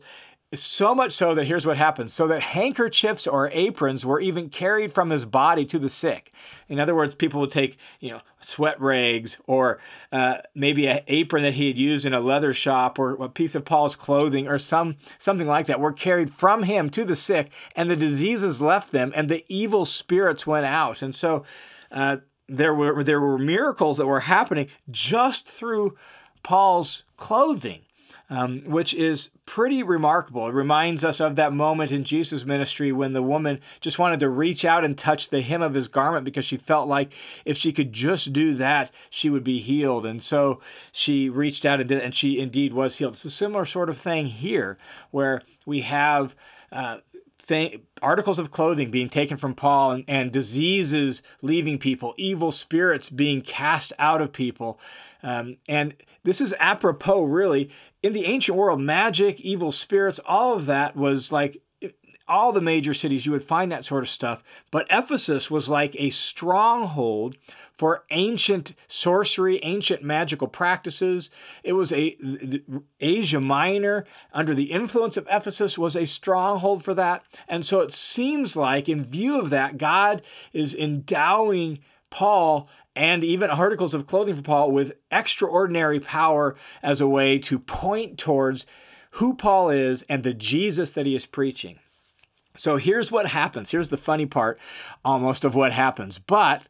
So 0.56 0.94
much 0.94 1.14
so 1.14 1.34
that 1.36 1.46
here's 1.46 1.66
what 1.66 1.78
happens 1.78 2.14
so 2.14 2.28
that 2.28 2.42
handkerchiefs 2.42 3.28
or 3.28 3.50
aprons 3.52 4.06
were 4.06 4.20
even 4.20 4.50
carried 4.50 4.94
from 4.94 5.10
his 5.10 5.26
body 5.26 5.66
to 5.66 5.80
the 5.80 5.90
sick. 5.90 6.32
In 6.68 6.80
other 6.80 6.96
words, 6.96 7.16
people 7.16 7.40
would 7.42 7.52
take, 7.52 7.78
you 8.00 8.10
know, 8.12 8.22
sweat 8.42 8.80
rags 8.80 9.38
or 9.48 9.80
uh, 10.12 10.38
maybe 10.54 10.88
an 10.88 11.02
apron 11.08 11.44
that 11.44 11.54
he 11.54 11.68
had 11.68 11.78
used 11.78 12.06
in 12.06 12.14
a 12.14 12.20
leather 12.20 12.54
shop 12.54 13.00
or 13.00 13.12
a 13.24 13.30
piece 13.30 13.56
of 13.56 13.66
Paul's 13.66 13.96
clothing 13.96 14.48
or 14.48 14.58
some 14.58 14.98
something 15.20 15.48
like 15.48 15.68
that 15.68 15.80
were 15.80 15.94
carried 15.94 16.32
from 16.32 16.64
him 16.64 16.90
to 16.92 17.06
the 17.06 17.16
sick, 17.16 17.50
and 17.76 17.90
the 17.90 17.96
diseases 17.96 18.62
left 18.62 18.92
them, 18.92 19.12
and 19.16 19.30
the 19.30 19.46
evil 19.48 19.86
spirits 19.86 20.46
went 20.46 20.66
out. 20.66 21.02
And 21.02 21.16
so 21.16 21.44
uh, 21.92 22.18
there 22.48 22.74
were 22.74 23.04
there 23.04 23.22
were 23.22 23.38
miracles 23.38 23.98
that 23.98 24.06
were 24.06 24.22
happening 24.22 24.68
just 24.90 25.48
through 25.48 25.98
Paul's 26.44 27.04
clothing 27.18 27.82
um, 28.30 28.62
which 28.66 28.94
is 28.94 29.30
pretty 29.46 29.84
remarkable. 29.84 30.48
It 30.48 30.54
reminds 30.54 31.04
us 31.04 31.20
of 31.20 31.36
that 31.36 31.54
moment 31.54 31.92
in 31.92 32.04
Jesus' 32.04 32.46
ministry 32.46 32.92
when 32.92 33.14
the 33.14 33.22
woman 33.22 33.60
just 33.80 34.00
wanted 34.00 34.20
to 34.22 34.30
reach 34.30 34.66
out 34.66 34.84
and 34.84 34.98
touch 34.98 35.30
the 35.30 35.42
hem 35.42 35.62
of 35.62 35.74
his 35.74 35.88
garment 35.88 36.26
because 36.26 36.46
she 36.46 36.58
felt 36.58 36.88
like 36.88 37.14
if 37.46 37.58
she 37.58 37.72
could 37.72 37.94
just 37.94 38.34
do 38.34 38.56
that, 38.56 38.92
she 39.10 39.30
would 39.30 39.44
be 39.44 39.60
healed. 39.60 40.06
And 40.06 40.22
so 40.22 40.60
she 40.92 41.30
reached 41.30 41.66
out 41.66 41.80
and 41.80 41.90
did, 41.90 42.02
and 42.02 42.16
she 42.16 42.40
indeed 42.40 42.74
was 42.74 42.98
healed. 42.98 43.14
It's 43.14 43.26
a 43.26 43.32
similar 43.32 43.66
sort 43.66 43.90
of 43.90 43.98
thing 43.98 44.28
here 44.28 44.78
where 45.12 45.42
we 45.66 45.82
have. 45.82 46.36
Uh, 46.72 46.98
articles 48.02 48.40
of 48.40 48.50
clothing 48.50 48.90
being 48.90 49.08
taken 49.08 49.38
from 49.38 49.54
Paul 49.54 49.92
and, 49.92 50.04
and, 50.08 50.32
diseases 50.32 51.22
leaving 51.44 51.78
people, 51.78 52.16
evil 52.18 52.52
spirits 52.52 53.08
being 53.08 53.44
cast 53.44 53.94
out 54.00 54.20
of 54.20 54.34
people. 54.34 54.80
Um, 55.26 55.58
and 55.68 55.96
this 56.24 56.40
is 56.40 56.54
apropos, 56.60 57.24
really. 57.24 57.72
In 58.04 58.14
the 58.14 58.26
ancient 58.26 58.56
world, 58.56 58.80
magic, 58.80 59.42
evil 59.42 59.72
spirits, 59.72 60.20
all 60.24 60.54
of 60.54 60.68
that 60.68 60.96
was 60.96 61.32
like 61.32 61.62
all 62.28 62.52
the 62.52 62.62
major 62.62 62.94
cities, 62.94 63.26
you 63.26 63.32
would 63.32 63.44
find 63.44 63.72
that 63.72 63.86
sort 63.86 64.04
of 64.04 64.10
stuff. 64.10 64.44
But 64.72 64.88
Ephesus 64.90 65.52
was 65.52 65.68
like 65.68 65.96
a 65.98 66.10
stronghold 66.12 67.38
for 67.74 68.04
ancient 68.10 68.74
sorcery, 68.88 69.60
ancient 69.64 70.04
magical 70.04 70.48
practices. 70.48 71.30
It 71.64 71.74
was 71.74 71.92
a 71.92 72.18
Asia 73.00 73.40
Minor 73.40 74.06
under 74.32 74.54
the 74.54 74.72
influence 74.72 75.18
of 75.18 75.28
Ephesus 75.30 75.78
was 75.78 75.96
a 75.96 76.06
stronghold 76.06 76.84
for 76.84 76.94
that. 76.94 77.24
And 77.48 77.66
so 77.66 77.82
it 77.82 77.94
seems 77.94 78.56
like 78.56 78.88
in 78.88 79.06
view 79.06 79.40
of 79.40 79.50
that 79.50 79.78
God 79.78 80.22
is 80.54 80.74
endowing 80.74 81.80
Paul 82.10 82.70
and 82.96 83.24
even 83.24 83.50
articles 83.50 83.94
of 83.94 84.08
clothing 84.08 84.36
for 84.36 84.42
Paul 84.42 84.72
with 84.72 84.94
extraordinary 85.12 86.00
power 86.00 86.56
as 86.82 87.02
a 87.02 87.08
way 87.08 87.38
to 87.40 87.60
point 87.60 88.18
towards 88.18 88.66
who 89.12 89.34
Paul 89.34 89.70
is 89.70 90.04
and 90.04 90.24
the 90.24 90.34
Jesus 90.34 90.92
that 90.94 91.06
he 91.06 91.16
is 91.16 91.26
preaching. 91.26 91.80
So 92.58 92.78
here's 92.78 93.12
what 93.12 93.28
happens. 93.28 93.72
Here's 93.72 93.90
the 93.90 93.98
funny 93.98 94.26
part 94.26 94.60
almost 95.04 95.44
of 95.44 95.56
what 95.56 95.74
happens. 95.74 96.20
But 96.20 96.68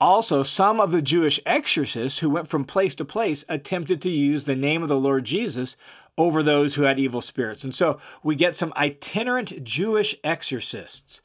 also, 0.00 0.42
some 0.42 0.80
of 0.80 0.92
the 0.92 1.02
Jewish 1.02 1.40
exorcists 1.46 2.18
who 2.18 2.28
went 2.28 2.48
from 2.48 2.64
place 2.64 2.94
to 2.96 3.04
place 3.04 3.44
attempted 3.48 4.02
to 4.02 4.10
use 4.10 4.44
the 4.44 4.56
name 4.56 4.82
of 4.82 4.88
the 4.88 5.00
Lord 5.00 5.24
Jesus 5.24 5.76
over 6.18 6.42
those 6.42 6.74
who 6.74 6.82
had 6.82 6.98
evil 6.98 7.20
spirits. 7.20 7.64
And 7.64 7.74
so 7.74 7.98
we 8.22 8.34
get 8.34 8.56
some 8.56 8.72
itinerant 8.76 9.64
Jewish 9.64 10.14
exorcists 10.22 11.20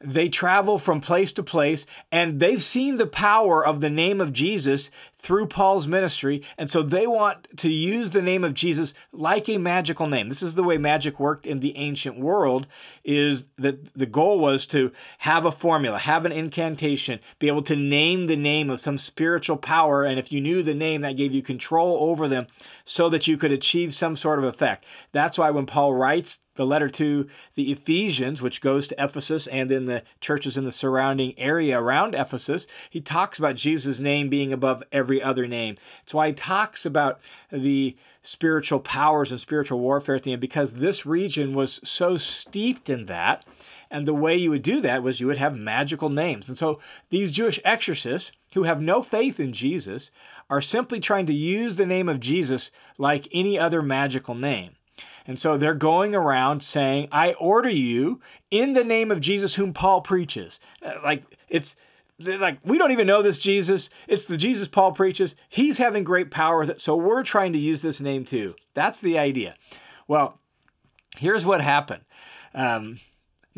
they 0.00 0.28
travel 0.28 0.78
from 0.78 1.00
place 1.00 1.32
to 1.32 1.42
place 1.42 1.86
and 2.12 2.38
they've 2.38 2.62
seen 2.62 2.96
the 2.96 3.06
power 3.06 3.64
of 3.64 3.80
the 3.80 3.90
name 3.90 4.20
of 4.20 4.32
Jesus 4.32 4.90
through 5.26 5.48
Paul's 5.48 5.88
ministry. 5.88 6.40
And 6.56 6.70
so 6.70 6.84
they 6.84 7.04
want 7.04 7.48
to 7.56 7.68
use 7.68 8.12
the 8.12 8.22
name 8.22 8.44
of 8.44 8.54
Jesus 8.54 8.94
like 9.10 9.48
a 9.48 9.58
magical 9.58 10.06
name. 10.06 10.28
This 10.28 10.40
is 10.40 10.54
the 10.54 10.62
way 10.62 10.78
magic 10.78 11.18
worked 11.18 11.48
in 11.48 11.58
the 11.58 11.76
ancient 11.76 12.16
world 12.16 12.68
is 13.02 13.42
that 13.58 13.92
the 13.94 14.06
goal 14.06 14.38
was 14.38 14.66
to 14.66 14.92
have 15.18 15.44
a 15.44 15.50
formula, 15.50 15.98
have 15.98 16.26
an 16.26 16.30
incantation, 16.30 17.18
be 17.40 17.48
able 17.48 17.62
to 17.62 17.74
name 17.74 18.28
the 18.28 18.36
name 18.36 18.70
of 18.70 18.78
some 18.78 18.98
spiritual 18.98 19.56
power. 19.56 20.04
And 20.04 20.16
if 20.20 20.30
you 20.30 20.40
knew 20.40 20.62
the 20.62 20.74
name, 20.74 21.00
that 21.00 21.16
gave 21.16 21.32
you 21.32 21.42
control 21.42 22.08
over 22.08 22.28
them 22.28 22.46
so 22.84 23.08
that 23.08 23.26
you 23.26 23.36
could 23.36 23.50
achieve 23.50 23.96
some 23.96 24.16
sort 24.16 24.38
of 24.38 24.44
effect. 24.44 24.84
That's 25.10 25.38
why 25.38 25.50
when 25.50 25.66
Paul 25.66 25.94
writes 25.94 26.38
the 26.56 26.66
letter 26.66 26.88
to 26.88 27.28
the 27.54 27.70
Ephesians, 27.70 28.42
which 28.42 28.60
goes 28.60 28.88
to 28.88 29.04
Ephesus 29.04 29.46
and 29.46 29.70
then 29.70 29.86
the 29.86 30.02
churches 30.20 30.56
in 30.56 30.64
the 30.64 30.72
surrounding 30.72 31.38
area 31.38 31.78
around 31.78 32.14
Ephesus, 32.14 32.66
he 32.90 33.00
talks 33.00 33.38
about 33.38 33.56
Jesus' 33.56 33.98
name 33.98 34.28
being 34.28 34.52
above 34.52 34.82
every 34.90 35.15
other 35.22 35.46
name. 35.46 35.76
That's 36.02 36.14
why 36.14 36.28
he 36.28 36.32
talks 36.32 36.86
about 36.86 37.20
the 37.50 37.96
spiritual 38.22 38.80
powers 38.80 39.30
and 39.30 39.40
spiritual 39.40 39.78
warfare 39.78 40.16
at 40.16 40.24
the 40.24 40.32
end, 40.32 40.40
because 40.40 40.74
this 40.74 41.06
region 41.06 41.54
was 41.54 41.80
so 41.84 42.16
steeped 42.18 42.90
in 42.90 43.06
that. 43.06 43.44
And 43.90 44.06
the 44.06 44.14
way 44.14 44.36
you 44.36 44.50
would 44.50 44.62
do 44.62 44.80
that 44.80 45.02
was 45.02 45.20
you 45.20 45.28
would 45.28 45.38
have 45.38 45.56
magical 45.56 46.08
names. 46.08 46.48
And 46.48 46.58
so 46.58 46.80
these 47.10 47.30
Jewish 47.30 47.60
exorcists 47.64 48.32
who 48.54 48.64
have 48.64 48.80
no 48.80 49.02
faith 49.02 49.38
in 49.38 49.52
Jesus 49.52 50.10
are 50.50 50.62
simply 50.62 50.98
trying 50.98 51.26
to 51.26 51.34
use 51.34 51.76
the 51.76 51.86
name 51.86 52.08
of 52.08 52.20
Jesus 52.20 52.70
like 52.98 53.28
any 53.32 53.58
other 53.58 53.82
magical 53.82 54.34
name. 54.34 54.72
And 55.26 55.38
so 55.38 55.56
they're 55.56 55.74
going 55.74 56.14
around 56.14 56.62
saying, 56.62 57.08
I 57.10 57.32
order 57.34 57.68
you 57.68 58.20
in 58.50 58.74
the 58.74 58.84
name 58.84 59.10
of 59.10 59.20
Jesus 59.20 59.56
whom 59.56 59.72
Paul 59.72 60.00
preaches. 60.00 60.60
Uh, 60.84 60.94
like 61.02 61.24
it's 61.48 61.74
like 62.18 62.58
we 62.64 62.78
don't 62.78 62.92
even 62.92 63.06
know 63.06 63.22
this 63.22 63.38
Jesus. 63.38 63.90
It's 64.08 64.24
the 64.24 64.36
Jesus 64.36 64.68
Paul 64.68 64.92
preaches. 64.92 65.34
He's 65.48 65.78
having 65.78 66.04
great 66.04 66.30
power, 66.30 66.78
so 66.78 66.96
we're 66.96 67.22
trying 67.22 67.52
to 67.52 67.58
use 67.58 67.82
this 67.82 68.00
name 68.00 68.24
too. 68.24 68.54
That's 68.74 69.00
the 69.00 69.18
idea. 69.18 69.56
Well, 70.08 70.40
here's 71.16 71.44
what 71.44 71.60
happened. 71.60 72.04
Um, 72.54 73.00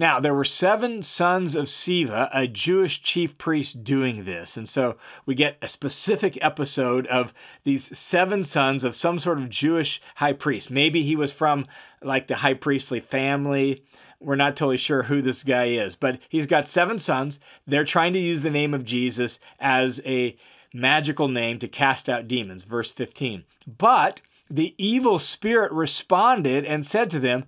now, 0.01 0.21
there 0.21 0.33
were 0.33 0.45
seven 0.45 1.03
sons 1.03 1.57
of 1.57 1.67
Sceva, 1.67 2.31
a 2.33 2.47
Jewish 2.47 3.03
chief 3.03 3.37
priest, 3.37 3.83
doing 3.83 4.25
this. 4.25 4.57
And 4.57 4.69
so 4.69 4.97
we 5.27 5.35
get 5.35 5.59
a 5.61 5.67
specific 5.67 6.39
episode 6.41 7.05
of 7.09 7.35
these 7.65 7.99
seven 7.99 8.45
sons 8.45 8.85
of 8.85 8.95
some 8.95 9.19
sort 9.19 9.39
of 9.39 9.49
Jewish 9.49 10.01
high 10.15 10.35
priest. 10.35 10.71
Maybe 10.71 11.03
he 11.03 11.17
was 11.17 11.33
from 11.33 11.67
like 12.01 12.29
the 12.29 12.37
high 12.37 12.55
priestly 12.55 13.01
family. 13.01 13.83
We're 14.21 14.37
not 14.37 14.57
totally 14.57 14.77
sure 14.77 15.05
who 15.05 15.23
this 15.23 15.45
guy 15.45 15.67
is, 15.67 15.95
but 15.95 16.19
he's 16.29 16.47
got 16.47 16.69
seven 16.69 16.99
sons. 16.99 17.39
They're 17.67 17.85
trying 17.85 18.13
to 18.15 18.19
use 18.19 18.43
the 18.43 18.51
name 18.51 18.75
of 18.75 18.85
Jesus 18.85 19.39
as 19.61 20.01
a 20.05 20.37
magical 20.75 21.29
name 21.29 21.59
to 21.61 21.69
cast 21.69 22.09
out 22.09 22.29
demons. 22.29 22.65
Verse 22.65 22.91
15. 22.91 23.45
But 23.67 24.21
the 24.51 24.75
evil 24.77 25.19
spirit 25.19 25.71
responded 25.73 26.65
and 26.65 26.85
said 26.85 27.11
to 27.11 27.21
them, 27.21 27.45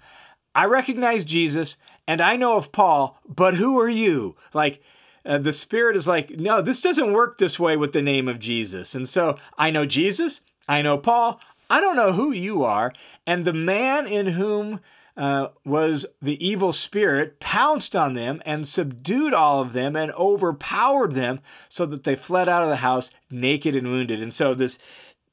I 0.55 0.67
recognize 0.67 1.25
Jesus 1.25 1.77
and 2.07 2.21
I 2.21 2.37
know 2.37 2.57
of 2.57 2.73
Paul, 2.73 3.21
but 3.29 3.55
who 3.55 3.79
are 3.81 3.89
you? 3.89 4.37
Like, 4.53 4.83
uh, 5.25 5.39
the 5.39 5.53
Spirit 5.53 5.97
is 5.97 6.07
like, 6.07 6.31
no, 6.31 6.63
this 6.63 6.81
doesn't 6.81 7.13
work 7.13 7.39
this 7.39 7.59
way 7.59 7.77
with 7.77 7.93
the 7.93 8.03
name 8.03 8.27
of 8.27 8.39
Jesus. 8.39 8.95
And 8.95 9.09
so 9.09 9.39
I 9.59 9.71
know 9.71 9.87
Jesus, 9.87 10.41
I 10.67 10.83
know 10.83 10.99
Paul, 10.99 11.41
I 11.69 11.81
don't 11.81 11.97
know 11.97 12.13
who 12.13 12.33
you 12.33 12.65
are. 12.65 12.93
And 13.27 13.45
the 13.45 13.53
man 13.53 14.07
in 14.07 14.27
whom 14.29 14.81
uh, 15.17 15.49
was 15.65 16.07
the 16.23 16.45
evil 16.47 16.73
spirit 16.73 17.41
pounced 17.41 17.95
on 17.95 18.15
them 18.15 18.41
and 18.45 18.67
subdued 18.67 19.35
all 19.35 19.61
of 19.61 19.73
them 19.73 19.97
and 19.97 20.13
overpowered 20.13 21.15
them 21.15 21.41
so 21.69 21.85
that 21.87 22.05
they 22.05 22.17
fled 22.17 22.49
out 22.49 22.63
of 22.63 22.69
the 22.69 22.77
house 22.77 23.11
naked 23.31 23.75
and 23.75 23.89
wounded. 23.89 24.23
And 24.23 24.33
so 24.33 24.55
this 24.55 24.79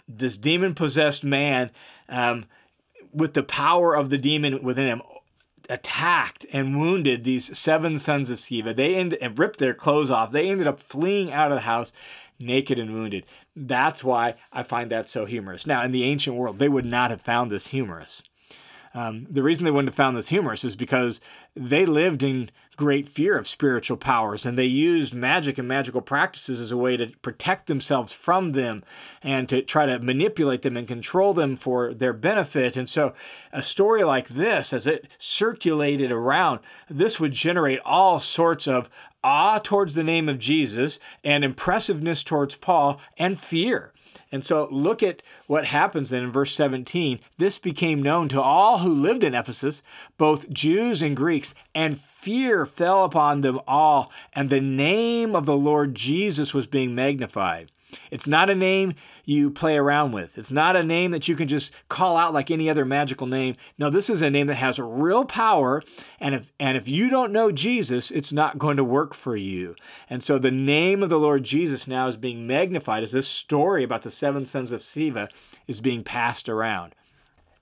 this 0.08 0.38
demon 0.38 0.74
possessed 0.74 1.24
man, 1.24 1.70
um, 2.08 2.46
with 3.12 3.34
the 3.34 3.44
power 3.44 3.94
of 3.94 4.10
the 4.10 4.18
demon 4.18 4.64
within 4.64 4.88
him, 4.88 5.02
attacked 5.70 6.46
and 6.54 6.80
wounded 6.80 7.24
these 7.24 7.58
seven 7.58 8.00
sons 8.00 8.30
of 8.30 8.38
Sceva. 8.38 8.76
They 8.76 8.96
ended 8.96 9.20
and 9.22 9.38
ripped 9.38 9.60
their 9.60 9.74
clothes 9.74 10.10
off. 10.10 10.32
They 10.32 10.50
ended 10.50 10.68
up 10.68 10.80
fleeing 10.80 11.32
out 11.32 11.52
of 11.52 11.58
the 11.58 11.62
house 11.62 11.92
naked 12.40 12.80
and 12.80 12.94
wounded. 12.94 13.26
That's 13.56 14.04
why 14.04 14.36
I 14.54 14.64
find 14.64 14.92
that 14.92 15.10
so 15.10 15.26
humorous. 15.26 15.66
Now, 15.66 15.84
in 15.84 15.92
the 15.92 16.04
ancient 16.04 16.36
world, 16.36 16.60
they 16.60 16.70
would 16.70 16.86
not 16.86 17.12
have 17.12 17.22
found 17.22 17.52
this 17.52 17.68
humorous. 17.68 18.22
Um, 18.98 19.28
the 19.30 19.44
reason 19.44 19.64
they 19.64 19.70
wouldn't 19.70 19.90
have 19.90 19.96
found 19.96 20.18
this 20.18 20.30
humorous 20.30 20.64
is 20.64 20.76
because 20.76 21.22
they 21.56 21.86
lived 21.86 22.24
in 22.24 22.50
great 22.78 23.08
fear 23.08 23.38
of 23.38 23.48
spiritual 23.48 23.96
powers 23.96 24.44
and 24.44 24.58
they 24.58 24.66
used 24.66 25.14
magic 25.14 25.60
and 25.60 25.68
magical 25.68 26.02
practices 26.02 26.60
as 26.60 26.72
a 26.72 26.78
way 26.78 26.98
to 26.98 27.12
protect 27.22 27.68
themselves 27.68 28.12
from 28.12 28.54
them 28.54 28.84
and 29.22 29.48
to 29.50 29.62
try 29.62 29.86
to 29.86 30.00
manipulate 30.00 30.64
them 30.64 30.76
and 30.76 30.88
control 30.88 31.36
them 31.36 31.56
for 31.56 31.94
their 31.94 32.12
benefit. 32.12 32.76
And 32.76 32.90
so, 32.90 33.14
a 33.54 33.62
story 33.62 34.04
like 34.04 34.30
this, 34.30 34.74
as 34.74 34.88
it 34.88 35.08
circulated 35.20 36.12
around, 36.12 36.62
this 36.90 37.20
would 37.20 37.34
generate 37.34 37.80
all 37.86 38.20
sorts 38.20 38.68
of 38.68 38.90
awe 39.24 39.60
towards 39.60 39.94
the 39.94 40.04
name 40.04 40.28
of 40.28 40.40
Jesus 40.40 40.98
and 41.24 41.44
impressiveness 41.44 42.24
towards 42.24 42.56
Paul 42.56 43.00
and 43.16 43.40
fear. 43.40 43.94
And 44.32 44.44
so 44.44 44.68
look 44.72 45.02
at 45.02 45.22
what 45.48 45.66
happens 45.66 46.10
then 46.10 46.24
in 46.24 46.32
verse 46.32 46.54
17. 46.54 47.20
This 47.38 47.58
became 47.58 48.02
known 48.02 48.30
to 48.30 48.42
all 48.42 48.80
who 48.80 48.94
lived 48.94 49.24
in 49.24 49.34
Ephesus, 49.34 49.82
both 50.18 50.50
Jews 50.50 51.02
and 51.02 51.16
Greeks, 51.16 51.54
and 51.74 52.02
fear 52.02 52.66
fell 52.66 53.04
upon 53.06 53.42
them 53.42 53.60
all, 53.68 54.12
and 54.34 54.50
the 54.50 54.60
name 54.60 55.36
of 55.36 55.46
the 55.46 55.56
Lord 55.56 55.96
Jesus 55.96 56.54
was 56.54 56.68
being 56.68 56.94
magnified. 56.94 57.72
It's 58.12 58.28
not 58.28 58.50
a 58.50 58.56
name 58.56 58.94
you 59.26 59.50
play 59.50 59.78
around 59.78 60.12
with. 60.12 60.38
It's 60.38 60.52
not 60.52 60.76
a 60.76 60.84
name 60.84 61.12
that 61.12 61.28
you 61.28 61.36
can 61.36 61.48
just 61.48 61.72
call 61.90 62.18
out 62.18 62.34
like 62.34 62.52
any 62.52 62.70
other 62.70 62.86
magical 62.86 63.28
name. 63.28 63.56
No, 63.78 63.90
this 63.90 64.10
is 64.10 64.22
a 64.22 64.30
name 64.30 64.48
that 64.48 64.56
has 64.56 64.80
real 64.80 65.26
power. 65.26 65.84
And 66.20 66.36
if, 66.36 66.52
and 66.60 66.78
if 66.78 66.88
you 66.88 67.10
don't 67.10 67.32
know 67.32 67.52
Jesus, 67.52 68.12
it's 68.12 68.34
not 68.34 68.58
going 68.58 68.78
to 68.78 68.84
work 68.84 69.14
for 69.14 69.36
you. 69.36 69.76
And 70.10 70.24
so 70.24 70.38
the 70.38 70.52
name 70.52 71.04
of 71.04 71.10
the 71.10 71.20
Lord 71.20 71.44
Jesus 71.44 71.88
now 71.88 72.08
is 72.08 72.18
being 72.18 72.48
magnified 72.48 73.04
as 73.04 73.12
this 73.12 73.28
story 73.28 73.84
about 73.84 74.04
the 74.04 74.12
seven 74.12 74.46
sons 74.46 74.72
of 74.72 74.82
Sceva 74.82 75.30
is 75.68 75.82
being 75.82 76.04
passed 76.04 76.50
around. 76.50 76.94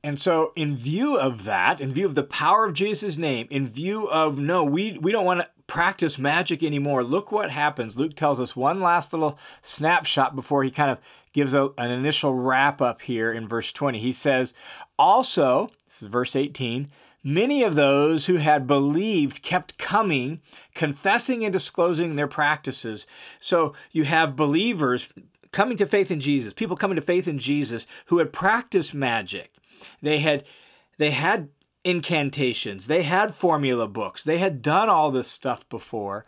And 0.05 0.21
so, 0.21 0.51
in 0.55 0.77
view 0.77 1.17
of 1.17 1.45
that, 1.45 1.81
in 1.81 1.91
view 1.91 2.05
of 2.05 2.13
the 2.13 2.21
power 2.21 2.65
of 2.65 2.75
Jesus' 2.75 3.17
name, 3.17 3.47
in 3.49 3.67
view 3.67 4.05
of 4.05 4.37
no, 4.37 4.63
we, 4.63 4.99
we 4.99 5.11
don't 5.11 5.25
want 5.25 5.39
to 5.39 5.49
practice 5.65 6.19
magic 6.19 6.61
anymore, 6.61 7.03
look 7.03 7.31
what 7.31 7.49
happens. 7.49 7.97
Luke 7.97 8.15
tells 8.15 8.39
us 8.39 8.55
one 8.55 8.79
last 8.79 9.13
little 9.13 9.39
snapshot 9.63 10.35
before 10.35 10.63
he 10.63 10.69
kind 10.69 10.91
of 10.91 10.99
gives 11.33 11.55
a, 11.55 11.71
an 11.79 11.89
initial 11.89 12.35
wrap 12.35 12.83
up 12.83 13.01
here 13.01 13.33
in 13.33 13.47
verse 13.47 13.71
20. 13.71 13.97
He 13.97 14.13
says, 14.13 14.53
Also, 14.99 15.71
this 15.87 16.03
is 16.03 16.07
verse 16.07 16.35
18, 16.35 16.87
many 17.23 17.63
of 17.63 17.73
those 17.73 18.27
who 18.27 18.35
had 18.35 18.67
believed 18.67 19.41
kept 19.41 19.79
coming, 19.79 20.39
confessing 20.75 21.43
and 21.43 21.51
disclosing 21.51 22.15
their 22.15 22.27
practices. 22.27 23.07
So, 23.39 23.73
you 23.91 24.03
have 24.03 24.35
believers 24.35 25.07
coming 25.51 25.77
to 25.77 25.87
faith 25.87 26.11
in 26.11 26.19
Jesus, 26.19 26.53
people 26.53 26.77
coming 26.77 26.95
to 26.95 27.01
faith 27.01 27.27
in 27.27 27.39
Jesus 27.39 27.87
who 28.05 28.19
had 28.19 28.31
practiced 28.31 28.93
magic 28.93 29.54
they 30.01 30.19
had 30.19 30.43
they 30.97 31.11
had 31.11 31.49
incantations. 31.85 32.87
They 32.87 33.03
had 33.03 33.35
formula 33.35 33.87
books. 33.87 34.23
They 34.23 34.39
had 34.39 34.61
done 34.61 34.89
all 34.89 35.11
this 35.11 35.27
stuff 35.27 35.67
before. 35.69 36.25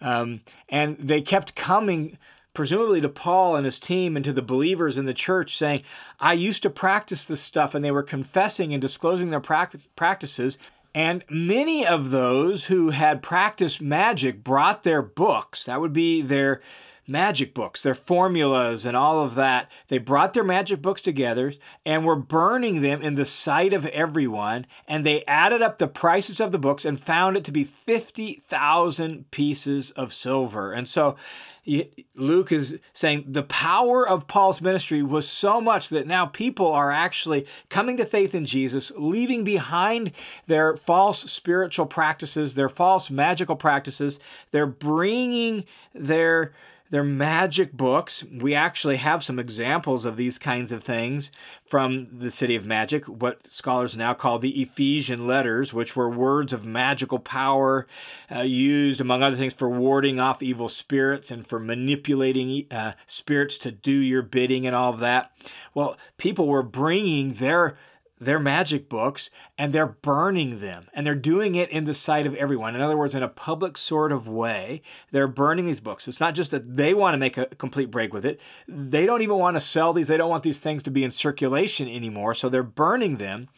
Um, 0.00 0.40
and 0.68 0.96
they 0.98 1.22
kept 1.22 1.54
coming, 1.54 2.18
presumably 2.52 3.00
to 3.00 3.08
Paul 3.08 3.54
and 3.54 3.64
his 3.64 3.78
team 3.78 4.16
and 4.16 4.24
to 4.24 4.32
the 4.32 4.42
believers 4.42 4.98
in 4.98 5.06
the 5.06 5.14
church, 5.14 5.56
saying, 5.56 5.84
I 6.18 6.32
used 6.32 6.62
to 6.64 6.70
practice 6.70 7.24
this 7.24 7.40
stuff. 7.40 7.74
And 7.74 7.84
they 7.84 7.92
were 7.92 8.02
confessing 8.02 8.72
and 8.72 8.82
disclosing 8.82 9.30
their 9.30 9.40
practices. 9.40 10.58
And 10.92 11.24
many 11.30 11.86
of 11.86 12.10
those 12.10 12.64
who 12.64 12.90
had 12.90 13.22
practiced 13.22 13.80
magic 13.80 14.42
brought 14.42 14.82
their 14.82 15.02
books. 15.02 15.64
That 15.64 15.80
would 15.80 15.92
be 15.92 16.20
their 16.20 16.60
magic 17.06 17.54
books, 17.54 17.82
their 17.82 17.94
formulas, 17.94 18.84
and 18.84 18.96
all 18.96 19.22
of 19.22 19.34
that. 19.34 19.70
They 19.88 19.98
brought 19.98 20.34
their 20.34 20.44
magic 20.44 20.82
books 20.82 21.02
together 21.02 21.52
and 21.84 22.04
were 22.04 22.16
burning 22.16 22.82
them 22.82 23.02
in 23.02 23.14
the 23.14 23.24
sight 23.24 23.72
of 23.72 23.86
everyone. 23.86 24.66
And 24.88 25.04
they 25.04 25.24
added 25.26 25.62
up 25.62 25.78
the 25.78 25.88
prices 25.88 26.40
of 26.40 26.52
the 26.52 26.58
books 26.58 26.84
and 26.84 27.00
found 27.00 27.36
it 27.36 27.44
to 27.44 27.52
be 27.52 27.64
50,000 27.64 29.30
pieces 29.30 29.90
of 29.92 30.14
silver. 30.14 30.72
And 30.72 30.88
so 30.88 31.16
Luke 32.14 32.52
is 32.52 32.78
saying 32.94 33.24
the 33.26 33.42
power 33.42 34.08
of 34.08 34.28
Paul's 34.28 34.60
ministry 34.60 35.02
was 35.02 35.28
so 35.28 35.60
much 35.60 35.88
that 35.88 36.06
now 36.06 36.26
people 36.26 36.68
are 36.68 36.92
actually 36.92 37.46
coming 37.68 37.96
to 37.96 38.06
faith 38.06 38.34
in 38.34 38.46
Jesus, 38.46 38.92
leaving 38.96 39.42
behind 39.42 40.12
their 40.46 40.76
false 40.76 41.30
spiritual 41.30 41.86
practices, 41.86 42.54
their 42.54 42.68
false 42.68 43.10
magical 43.10 43.56
practices. 43.56 44.20
They're 44.52 44.66
bringing 44.66 45.64
their 45.92 46.52
they're 46.90 47.04
magic 47.04 47.72
books. 47.72 48.24
We 48.32 48.54
actually 48.54 48.96
have 48.96 49.24
some 49.24 49.38
examples 49.38 50.04
of 50.04 50.16
these 50.16 50.38
kinds 50.38 50.72
of 50.72 50.84
things 50.84 51.30
from 51.66 52.08
the 52.18 52.30
city 52.30 52.54
of 52.54 52.64
magic, 52.64 53.06
what 53.06 53.40
scholars 53.50 53.96
now 53.96 54.14
call 54.14 54.38
the 54.38 54.62
Ephesian 54.62 55.26
letters, 55.26 55.72
which 55.72 55.96
were 55.96 56.08
words 56.08 56.52
of 56.52 56.64
magical 56.64 57.18
power 57.18 57.86
uh, 58.34 58.40
used, 58.40 59.00
among 59.00 59.22
other 59.22 59.36
things, 59.36 59.52
for 59.52 59.68
warding 59.68 60.20
off 60.20 60.42
evil 60.42 60.68
spirits 60.68 61.30
and 61.30 61.46
for 61.46 61.58
manipulating 61.58 62.66
uh, 62.70 62.92
spirits 63.06 63.58
to 63.58 63.72
do 63.72 63.90
your 63.90 64.22
bidding 64.22 64.66
and 64.66 64.76
all 64.76 64.92
of 64.92 65.00
that. 65.00 65.32
Well, 65.74 65.96
people 66.18 66.46
were 66.46 66.62
bringing 66.62 67.34
their 67.34 67.76
their 68.18 68.38
magic 68.38 68.88
books 68.88 69.28
and 69.58 69.72
they're 69.72 69.86
burning 69.86 70.60
them 70.60 70.88
and 70.94 71.06
they're 71.06 71.14
doing 71.14 71.54
it 71.54 71.68
in 71.70 71.84
the 71.84 71.94
sight 71.94 72.26
of 72.26 72.34
everyone. 72.34 72.74
In 72.74 72.80
other 72.80 72.96
words, 72.96 73.14
in 73.14 73.22
a 73.22 73.28
public 73.28 73.76
sort 73.76 74.12
of 74.12 74.26
way, 74.26 74.82
they're 75.10 75.28
burning 75.28 75.66
these 75.66 75.80
books. 75.80 76.08
It's 76.08 76.20
not 76.20 76.34
just 76.34 76.50
that 76.50 76.76
they 76.76 76.94
want 76.94 77.14
to 77.14 77.18
make 77.18 77.36
a 77.36 77.46
complete 77.46 77.90
break 77.90 78.12
with 78.12 78.24
it, 78.24 78.40
they 78.66 79.04
don't 79.04 79.22
even 79.22 79.36
want 79.36 79.56
to 79.56 79.60
sell 79.60 79.92
these, 79.92 80.08
they 80.08 80.16
don't 80.16 80.30
want 80.30 80.42
these 80.42 80.60
things 80.60 80.82
to 80.84 80.90
be 80.90 81.04
in 81.04 81.10
circulation 81.10 81.88
anymore. 81.88 82.34
So 82.34 82.48
they're 82.48 82.62
burning 82.62 83.18
them 83.18 83.48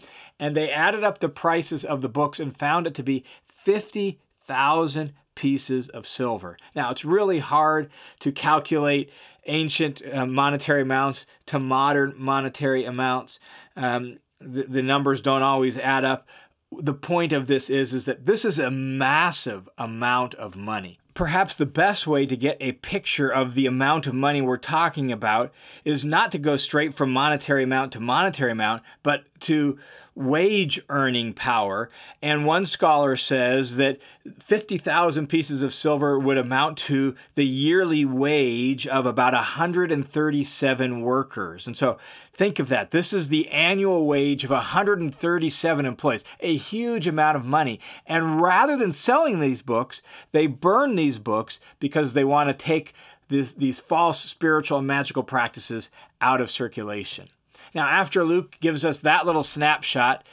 and 0.41 0.57
they 0.57 0.71
added 0.71 1.05
up 1.05 1.19
the 1.19 1.29
prices 1.29 1.85
of 1.85 2.01
the 2.01 2.09
books 2.09 2.41
and 2.41 2.57
found 2.57 2.87
it 2.87 2.95
to 2.97 3.03
be 3.03 3.25
50,000 3.49 5.13
pieces 5.35 5.89
of 5.91 6.07
silver. 6.07 6.57
Now, 6.75 6.91
it's 6.91 7.05
really 7.05 7.39
hard 7.39 7.91
to 8.21 8.33
calculate 8.33 9.11
ancient 9.47 10.03
uh, 10.13 10.27
monetary 10.27 10.83
amounts 10.83 11.27
to 11.47 11.61
modern 11.61 12.15
monetary 12.17 12.85
amounts. 12.85 13.39
Um, 13.77 14.19
the, 14.41 14.65
the 14.65 14.83
numbers 14.83 15.21
don't 15.21 15.43
always 15.43 15.79
add 15.79 16.05
up. 16.05 16.27
The 16.71 16.95
point 16.95 17.33
of 17.33 17.47
this 17.47 17.71
is, 17.71 17.95
is 17.95 18.05
that 18.05 18.27
this 18.27 18.45
is 18.45 18.59
a 18.59 18.71
massive 18.71 19.69
amount 19.79 20.35
of 20.35 20.55
money. 20.55 20.99
Perhaps 21.15 21.57
the 21.57 21.67
best 21.67 22.07
way 22.07 22.27
to 22.27 22.37
get 22.37 22.57
a 22.61 22.73
picture 22.73 23.29
of 23.29 23.55
the 23.55 23.67
amount 23.67 24.07
of 24.07 24.15
money 24.15 24.41
we're 24.41 24.57
talking 24.57 25.11
about 25.11 25.53
is 25.85 26.05
not 26.05 26.31
to 26.33 26.39
go 26.39 26.57
straight 26.57 26.95
from 26.95 27.13
monetary 27.13 27.65
amount 27.65 27.93
to 27.93 28.01
monetary 28.01 28.53
amount, 28.53 28.83
but 29.03 29.25
to 29.41 29.79
wage 30.19 30.81
earning 30.89 31.33
power. 31.33 31.89
And 32.21 32.45
one 32.45 32.67
scholar 32.67 33.17
says 33.17 33.77
that 33.77 33.99
50,000 34.41 35.29
pieces 35.29 35.63
of 35.63 35.73
silver 35.73 36.19
would 36.19 36.37
amount 36.37 36.77
to 36.79 37.15
the 37.37 37.47
yearly 37.47 38.05
wage 38.05 38.87
of 38.87 39.07
about 39.07 39.33
137 39.33 41.01
workers. 41.01 41.67
And 41.67 41.77
so 41.77 41.99
think 42.35 42.59
of 42.59 42.69
that. 42.69 42.91
This 42.91 43.13
is 43.13 43.29
the 43.29 43.49
annual 43.51 44.07
wage 44.07 44.43
of 44.43 44.51
137 44.51 45.87
employees, 45.87 46.25
a 46.41 46.57
huge 46.57 47.07
amount 47.07 47.37
of 47.37 47.45
money. 47.45 47.79
And 48.05 48.43
rather 48.43 48.77
than 48.77 48.93
selling 48.93 49.39
these 49.39 49.63
books, 49.63 50.03
they 50.33 50.49
burn 50.49 50.97
these 50.97 51.19
books 51.19 51.61
because 51.79 52.13
they 52.13 52.25
want 52.25 52.49
to 52.49 52.55
take 52.55 52.93
this, 53.29 53.53
these 53.53 53.79
false 53.79 54.21
spiritual 54.25 54.79
and 54.79 54.87
magical 54.87 55.23
practices 55.23 55.91
out 56.21 56.41
of 56.41 56.51
circulation. 56.51 57.29
Now, 57.75 57.89
after 57.89 58.25
Luke 58.25 58.57
gives 58.61 58.85
us 58.85 58.99
that 59.01 59.27
little 59.27 59.43
snapshot, 59.43 60.25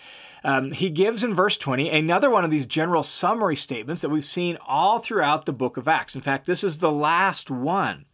um, 0.43 0.71
he 0.71 0.89
gives 0.89 1.23
in 1.23 1.33
verse 1.33 1.57
20 1.57 1.89
another 1.89 2.29
one 2.29 2.45
of 2.45 2.51
these 2.51 2.67
general 2.67 3.01
summary 3.01 3.55
statements 3.55 4.01
that 4.01 4.09
we've 4.09 4.25
seen 4.25 4.57
all 4.67 4.99
throughout 4.99 5.45
the 5.45 5.53
book 5.53 5.75
of 5.75 5.87
Acts. 5.87 6.13
In 6.13 6.21
fact, 6.21 6.45
this 6.45 6.63
is 6.63 6.77
the 6.77 6.91
last 6.91 7.49
one. 7.49 8.05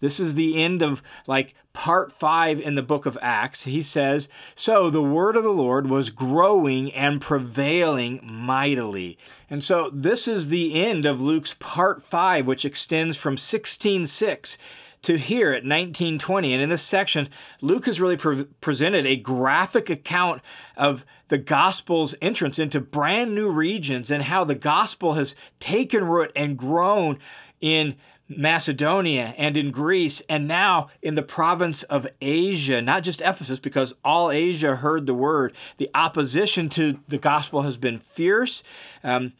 This 0.00 0.20
is 0.20 0.34
the 0.34 0.62
end 0.62 0.82
of 0.82 1.02
like 1.26 1.54
part 1.72 2.12
five 2.12 2.58
in 2.58 2.74
the 2.74 2.82
book 2.82 3.06
of 3.06 3.16
Acts. 3.22 3.64
He 3.64 3.82
says, 3.82 4.28
So 4.54 4.90
the 4.90 5.02
word 5.02 5.36
of 5.36 5.44
the 5.44 5.50
Lord 5.50 5.88
was 5.88 6.10
growing 6.10 6.92
and 6.92 7.20
prevailing 7.20 8.20
mightily. 8.22 9.16
And 9.48 9.62
so 9.62 9.90
this 9.92 10.26
is 10.26 10.48
the 10.48 10.82
end 10.84 11.06
of 11.06 11.22
Luke's 11.22 11.54
part 11.58 12.02
five, 12.02 12.46
which 12.46 12.64
extends 12.64 13.16
from 13.16 13.36
16:6 13.36 14.56
to 15.06 15.18
here 15.18 15.48
at 15.48 15.64
1920. 15.64 16.52
And 16.52 16.62
in 16.62 16.68
this 16.68 16.82
section, 16.82 17.28
Luke 17.60 17.86
has 17.86 18.00
really 18.00 18.16
pre- 18.16 18.44
presented 18.60 19.06
a 19.06 19.16
graphic 19.16 19.88
account 19.88 20.42
of 20.76 21.04
the 21.28 21.38
gospel's 21.38 22.14
entrance 22.20 22.58
into 22.58 22.80
brand 22.80 23.34
new 23.34 23.50
regions 23.50 24.10
and 24.10 24.24
how 24.24 24.44
the 24.44 24.54
gospel 24.54 25.14
has 25.14 25.34
taken 25.60 26.04
root 26.04 26.30
and 26.36 26.56
grown 26.56 27.18
in 27.60 27.96
Macedonia 28.28 29.34
and 29.38 29.56
in 29.56 29.70
Greece, 29.70 30.20
and 30.28 30.48
now 30.48 30.88
in 31.00 31.14
the 31.14 31.22
province 31.22 31.84
of 31.84 32.08
Asia, 32.20 32.82
not 32.82 33.04
just 33.04 33.20
Ephesus, 33.20 33.60
because 33.60 33.94
all 34.04 34.32
Asia 34.32 34.76
heard 34.76 35.06
the 35.06 35.14
word. 35.14 35.54
The 35.76 35.90
opposition 35.94 36.68
to 36.70 36.98
the 37.06 37.18
gospel 37.18 37.62
has 37.62 37.76
been 37.76 38.00
fierce. 38.00 38.64
Um, 39.04 39.34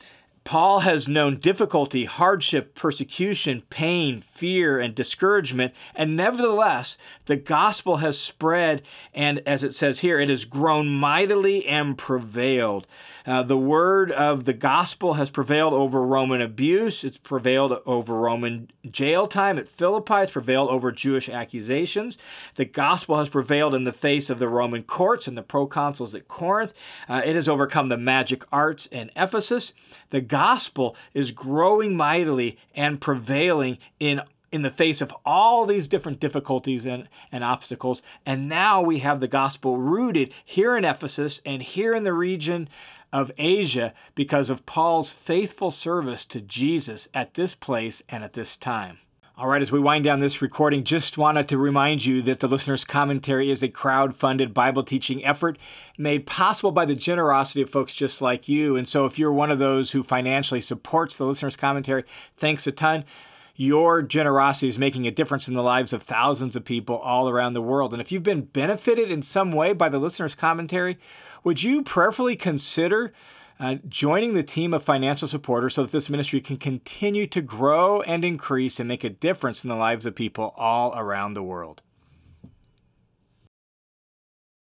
Paul 0.47 0.81
has 0.81 1.09
known 1.09 1.41
difficulty, 1.41 2.05
hardship, 2.05 2.77
persecution, 2.77 3.65
pain, 3.69 4.21
fear, 4.21 4.79
and 4.79 4.95
discouragement, 4.95 5.75
and 5.93 6.15
nevertheless, 6.15 6.97
the 7.25 7.35
gospel 7.35 7.97
has 7.97 8.17
spread, 8.17 8.83
and 9.13 9.43
as 9.45 9.65
it 9.65 9.75
says 9.75 9.99
here, 9.99 10.21
it 10.21 10.29
has 10.29 10.45
grown 10.45 10.89
mightily 10.89 11.67
and 11.67 11.99
prevailed. 11.99 12.87
Uh, 13.27 13.43
the 13.43 13.57
word 13.57 14.13
of 14.13 14.45
the 14.45 14.53
gospel 14.53 15.15
has 15.15 15.31
prevailed 15.31 15.73
over 15.73 16.01
Roman 16.03 16.41
abuse. 16.41 17.03
It's 17.03 17.17
prevailed 17.17 17.73
over 17.85 18.15
Roman 18.15 18.71
jail 18.89 19.27
time 19.27 19.59
at 19.59 19.69
Philippi. 19.69 20.15
It's 20.23 20.33
prevailed 20.33 20.71
over 20.71 20.93
Jewish 20.93 21.29
accusations. 21.29 22.17
The 22.55 22.65
gospel 22.65 23.19
has 23.19 23.29
prevailed 23.29 23.75
in 23.75 23.83
the 23.83 23.93
face 23.93 24.31
of 24.31 24.39
the 24.39 24.49
Roman 24.49 24.85
courts 24.85 25.27
and 25.27 25.37
the 25.37 25.43
proconsuls 25.43 26.15
at 26.15 26.29
Corinth. 26.29 26.73
Uh, 27.09 27.23
it 27.25 27.35
has 27.35 27.49
overcome 27.49 27.89
the 27.89 27.97
magic 27.97 28.45
arts 28.53 28.87
in 28.87 29.11
Ephesus. 29.17 29.73
The 30.11 30.21
gospel 30.21 30.95
is 31.13 31.33
growing 31.33 31.97
mightily 31.97 32.59
and 32.77 33.01
prevailing 33.01 33.79
in 33.99 34.21
in 34.53 34.63
the 34.63 34.71
face 34.71 35.01
of 35.01 35.13
all 35.25 35.67
these 35.67 35.89
different 35.89 36.21
difficulties 36.21 36.87
and, 36.87 37.09
and 37.33 37.43
obstacles. 37.43 38.01
And 38.25 38.49
now 38.49 38.81
we 38.81 39.01
have 39.01 39.21
the 39.21 39.29
gospel 39.29 39.77
rooted 39.77 40.33
here 40.45 40.77
in 40.77 40.85
Ephesus 40.85 41.41
and 41.45 41.63
here 41.63 41.95
in 41.95 42.05
the 42.05 42.13
region 42.13 42.69
of 43.17 43.33
Asia 43.39 43.95
because 44.15 44.51
of 44.51 44.67
Paul's 44.67 45.11
faithful 45.11 45.71
service 45.71 46.27
to 46.27 46.39
Jesus 46.39 47.09
at 47.15 47.33
this 47.33 47.55
place 47.55 48.03
and 48.11 48.23
at 48.23 48.35
this 48.35 48.59
time. 48.59 48.99
All 49.39 49.49
right, 49.49 49.63
as 49.63 49.73
we 49.73 49.81
wind 49.81 50.05
down 50.05 50.21
this 50.21 50.43
recording, 50.43 50.85
just 50.85 51.17
wanted 51.17 51.49
to 51.49 51.57
remind 51.57 52.05
you 52.05 52.21
that 52.23 52.41
the 52.41 52.47
listener's 52.47 52.85
commentary 52.85 53.51
is 53.51 53.63
a 53.63 53.69
crowd 53.69 54.15
funded 54.15 54.53
Bible 54.53 54.83
teaching 54.83 55.25
effort 55.25 55.57
made 55.97 56.27
possible 56.27 56.73
by 56.73 56.85
the 56.85 56.95
generosity 56.95 57.63
of 57.63 57.71
folks 57.71 57.95
just 57.95 58.21
like 58.21 58.49
you. 58.49 58.77
And 58.77 58.87
so 58.87 59.07
if 59.07 59.19
you're 59.19 59.33
one 59.33 59.51
of 59.51 59.59
those 59.59 59.93
who 59.93 60.03
financially 60.03 60.61
supports 60.61 61.17
the 61.17 61.25
listener's 61.25 61.57
commentary, 61.57 62.05
thanks 62.37 62.67
a 62.67 62.73
ton. 62.73 63.07
Your 63.55 64.03
generosity 64.03 64.69
is 64.69 64.77
making 64.77 65.07
a 65.07 65.11
difference 65.11 65.49
in 65.49 65.55
the 65.55 65.63
lives 65.63 65.95
of 65.95 66.03
thousands 66.03 66.55
of 66.55 66.67
people 66.67 66.99
all 66.99 67.31
around 67.31 67.55
the 67.55 67.63
world. 67.63 67.95
And 67.95 68.03
if 68.03 68.13
you've 68.13 68.23
been 68.23 68.43
benefited 68.43 69.11
in 69.11 69.23
some 69.23 69.53
way 69.53 69.73
by 69.73 69.89
the 69.89 69.99
listener's 69.99 70.35
commentary, 70.35 70.99
would 71.47 71.63
you 71.63 71.81
prayerfully 71.81 72.35
consider 72.35 73.13
uh, 73.61 73.77
joining 73.89 74.35
the 74.35 74.43
team 74.43 74.75
of 74.75 74.83
financial 74.83 75.29
supporters 75.29 75.77
so 75.77 75.83
that 75.83 75.93
this 75.93 76.11
ministry 76.11 76.41
can 76.41 76.57
continue 76.57 77.25
to 77.25 77.41
grow 77.41 78.03
and 78.03 78.25
increase 78.25 78.81
and 78.81 78.89
make 78.89 79.05
a 79.05 79.11
difference 79.11 79.63
in 79.63 79.71
the 79.71 79.77
lives 79.77 80.05
of 80.05 80.17
people 80.17 80.53
all 80.57 80.93
around 80.99 81.35
the 81.35 81.45
world? 81.45 81.83